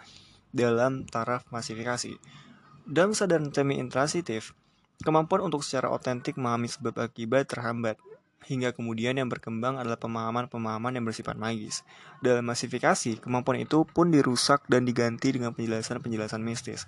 dalam 0.51 1.07
taraf 1.07 1.46
masifikasi. 1.55 2.18
Dalam 2.82 3.14
kesadaran 3.14 3.55
semi-intransitif, 3.55 4.59
kemampuan 5.07 5.46
untuk 5.46 5.62
secara 5.62 5.94
otentik 5.94 6.34
memahami 6.34 6.66
sebab 6.66 6.99
akibat 6.99 7.46
terhambat 7.46 7.94
hingga 8.47 8.70
kemudian 8.70 9.18
yang 9.18 9.26
berkembang 9.26 9.80
adalah 9.80 9.99
pemahaman-pemahaman 9.99 10.95
yang 10.95 11.05
bersifat 11.09 11.34
magis. 11.34 11.82
Dalam 12.22 12.47
masifikasi, 12.47 13.18
kemampuan 13.18 13.64
itu 13.64 13.82
pun 13.89 14.14
dirusak 14.14 14.62
dan 14.70 14.86
diganti 14.86 15.34
dengan 15.34 15.57
penjelasan-penjelasan 15.57 16.41
mistis. 16.45 16.86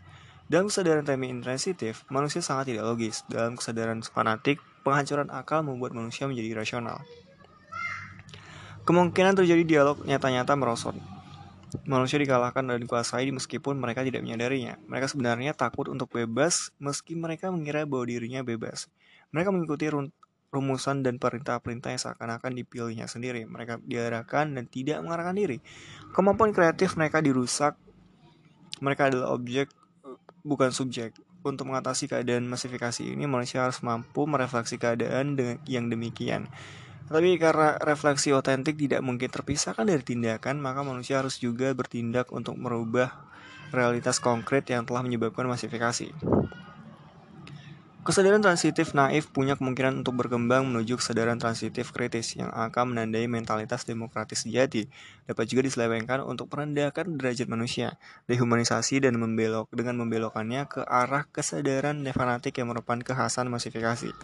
Dalam 0.51 0.67
kesadaran 0.67 1.07
temi 1.07 1.31
intransitif, 1.31 2.03
manusia 2.11 2.43
sangat 2.43 2.75
tidak 2.75 2.87
logis. 2.87 3.23
Dalam 3.31 3.55
kesadaran 3.55 4.03
fanatik, 4.03 4.59
penghancuran 4.83 5.31
akal 5.31 5.63
membuat 5.63 5.95
manusia 5.95 6.27
menjadi 6.27 6.59
rasional. 6.59 7.03
Kemungkinan 8.83 9.39
terjadi 9.39 9.63
dialog 9.63 10.03
nyata-nyata 10.03 10.59
merosot. 10.59 10.99
Manusia 11.87 12.19
dikalahkan 12.19 12.67
dan 12.67 12.83
dikuasai 12.83 13.31
meskipun 13.31 13.79
mereka 13.79 14.03
tidak 14.03 14.27
menyadarinya. 14.27 14.75
Mereka 14.91 15.15
sebenarnya 15.15 15.55
takut 15.55 15.87
untuk 15.87 16.11
bebas 16.11 16.75
meski 16.83 17.15
mereka 17.15 17.55
mengira 17.55 17.87
bahwa 17.87 18.11
dirinya 18.11 18.43
bebas. 18.43 18.91
Mereka 19.31 19.55
mengikuti 19.55 19.87
rumusan 20.51 21.07
dan 21.07 21.23
perintah-perintah 21.23 21.95
yang 21.95 22.03
seakan-akan 22.03 22.53
dipilihnya 22.59 23.07
sendiri. 23.07 23.47
Mereka 23.47 23.83
diarahkan 23.87 24.55
dan 24.55 24.67
tidak 24.67 24.99
mengarahkan 25.03 25.39
diri. 25.39 25.59
Kemampuan 26.11 26.51
kreatif 26.51 26.99
mereka 26.99 27.23
dirusak. 27.23 27.79
Mereka 28.83 29.15
adalah 29.15 29.35
objek, 29.35 29.71
bukan 30.43 30.75
subjek. 30.75 31.15
Untuk 31.41 31.73
mengatasi 31.73 32.05
keadaan 32.05 32.45
masifikasi 32.53 33.01
ini, 33.01 33.25
manusia 33.25 33.65
harus 33.65 33.81
mampu 33.81 34.29
merefleksi 34.29 34.77
keadaan 34.77 35.41
dengan 35.41 35.57
yang 35.65 35.89
demikian. 35.89 36.53
Tapi 37.11 37.41
karena 37.41 37.81
refleksi 37.81 38.31
otentik 38.31 38.77
tidak 38.77 39.01
mungkin 39.01 39.33
terpisahkan 39.33 39.83
dari 39.83 40.05
tindakan, 40.05 40.61
maka 40.61 40.85
manusia 40.85 41.19
harus 41.19 41.41
juga 41.41 41.73
bertindak 41.73 42.31
untuk 42.31 42.55
merubah 42.61 43.27
realitas 43.75 44.23
konkret 44.23 44.69
yang 44.71 44.87
telah 44.87 45.03
menyebabkan 45.03 45.49
masifikasi. 45.49 46.13
Kesadaran 48.01 48.41
transitif 48.41 48.97
naif 48.97 49.29
punya 49.29 49.61
kemungkinan 49.61 50.01
untuk 50.01 50.17
berkembang 50.17 50.65
menuju 50.65 50.97
kesadaran 50.97 51.37
transitif 51.37 51.93
kritis 51.93 52.33
yang 52.33 52.49
akan 52.49 52.97
menandai 52.97 53.29
mentalitas 53.29 53.85
demokratis 53.85 54.49
sejati. 54.49 54.89
Dapat 55.29 55.45
juga 55.45 55.69
diselewengkan 55.69 56.25
untuk 56.25 56.49
merendahkan 56.49 57.21
derajat 57.21 57.45
manusia, 57.53 58.01
dehumanisasi 58.25 59.05
dan 59.05 59.21
membelok 59.21 59.69
dengan 59.77 60.01
membelokkannya 60.01 60.65
ke 60.65 60.81
arah 60.81 61.29
kesadaran 61.29 62.01
nefanatik 62.01 62.57
yang 62.57 62.73
merupakan 62.73 63.05
kekhasan 63.05 63.53
masifikasi. 63.53 64.17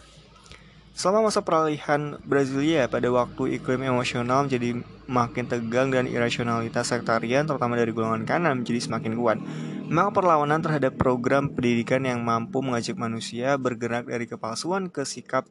Selama 0.97 1.29
masa 1.29 1.45
peralihan 1.45 2.17
Brasilia 2.25 2.89
pada 2.89 3.13
waktu 3.13 3.61
iklim 3.61 3.85
emosional 3.85 4.49
menjadi 4.49 4.81
makin 5.05 5.45
tegang 5.45 5.93
dan 5.93 6.09
irasionalitas 6.09 6.89
sektarian 6.89 7.45
terutama 7.45 7.77
dari 7.77 7.93
golongan 7.93 8.25
kanan 8.25 8.65
menjadi 8.65 8.81
semakin 8.89 9.13
kuat. 9.13 9.37
Maka 9.93 10.09
perlawanan 10.17 10.65
terhadap 10.65 10.97
program 10.97 11.53
pendidikan 11.53 12.01
yang 12.01 12.25
mampu 12.25 12.65
mengajak 12.65 12.97
manusia 12.97 13.61
bergerak 13.61 14.09
dari 14.09 14.25
kepalsuan 14.25 14.89
ke 14.89 15.05
sikap 15.05 15.45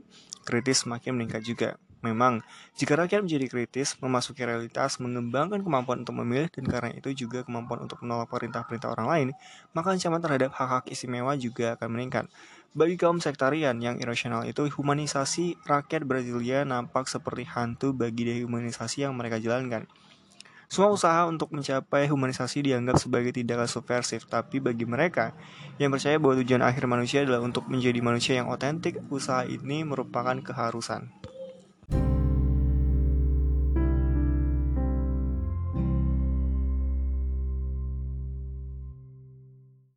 kritis 0.49 0.81
semakin 0.81 1.13
meningkat 1.13 1.45
juga. 1.45 1.77
Memang, 2.05 2.45
jika 2.77 2.93
rakyat 2.93 3.25
menjadi 3.25 3.49
kritis, 3.49 3.97
memasuki 3.97 4.45
realitas, 4.45 5.01
mengembangkan 5.01 5.65
kemampuan 5.65 6.05
untuk 6.05 6.21
memilih, 6.21 6.53
dan 6.53 6.69
karena 6.69 6.93
itu 6.93 7.25
juga 7.25 7.41
kemampuan 7.41 7.81
untuk 7.81 8.05
menolak 8.05 8.29
perintah-perintah 8.29 8.93
orang 8.93 9.07
lain, 9.09 9.27
maka 9.73 9.97
ancaman 9.97 10.21
terhadap 10.21 10.53
hak-hak 10.53 10.85
istimewa 10.93 11.33
juga 11.33 11.73
akan 11.73 11.89
meningkat. 11.97 12.29
Bagi 12.77 12.93
kaum 12.93 13.17
sektarian 13.17 13.81
yang 13.81 13.97
irasional 13.97 14.45
itu, 14.45 14.69
humanisasi 14.69 15.57
rakyat 15.65 16.05
Brasilia 16.05 16.61
nampak 16.61 17.09
seperti 17.09 17.49
hantu 17.49 17.97
bagi 17.97 18.29
dehumanisasi 18.29 19.09
yang 19.09 19.17
mereka 19.17 19.41
jalankan. 19.41 19.89
Semua 20.65 20.91
usaha 20.91 21.23
untuk 21.29 21.53
mencapai 21.53 22.09
humanisasi 22.09 22.65
dianggap 22.65 22.97
sebagai 22.97 23.31
tindakan 23.31 23.69
subversif, 23.69 24.25
tapi 24.25 24.57
bagi 24.59 24.83
mereka 24.83 25.31
yang 25.77 25.93
percaya 25.93 26.17
bahwa 26.17 26.41
tujuan 26.41 26.65
akhir 26.65 26.83
manusia 26.89 27.21
adalah 27.23 27.45
untuk 27.45 27.69
menjadi 27.69 28.01
manusia 28.01 28.33
yang 28.43 28.49
otentik, 28.49 28.97
usaha 29.13 29.45
ini 29.45 29.85
merupakan 29.87 30.35
keharusan. 30.41 31.07
you 31.91 32.24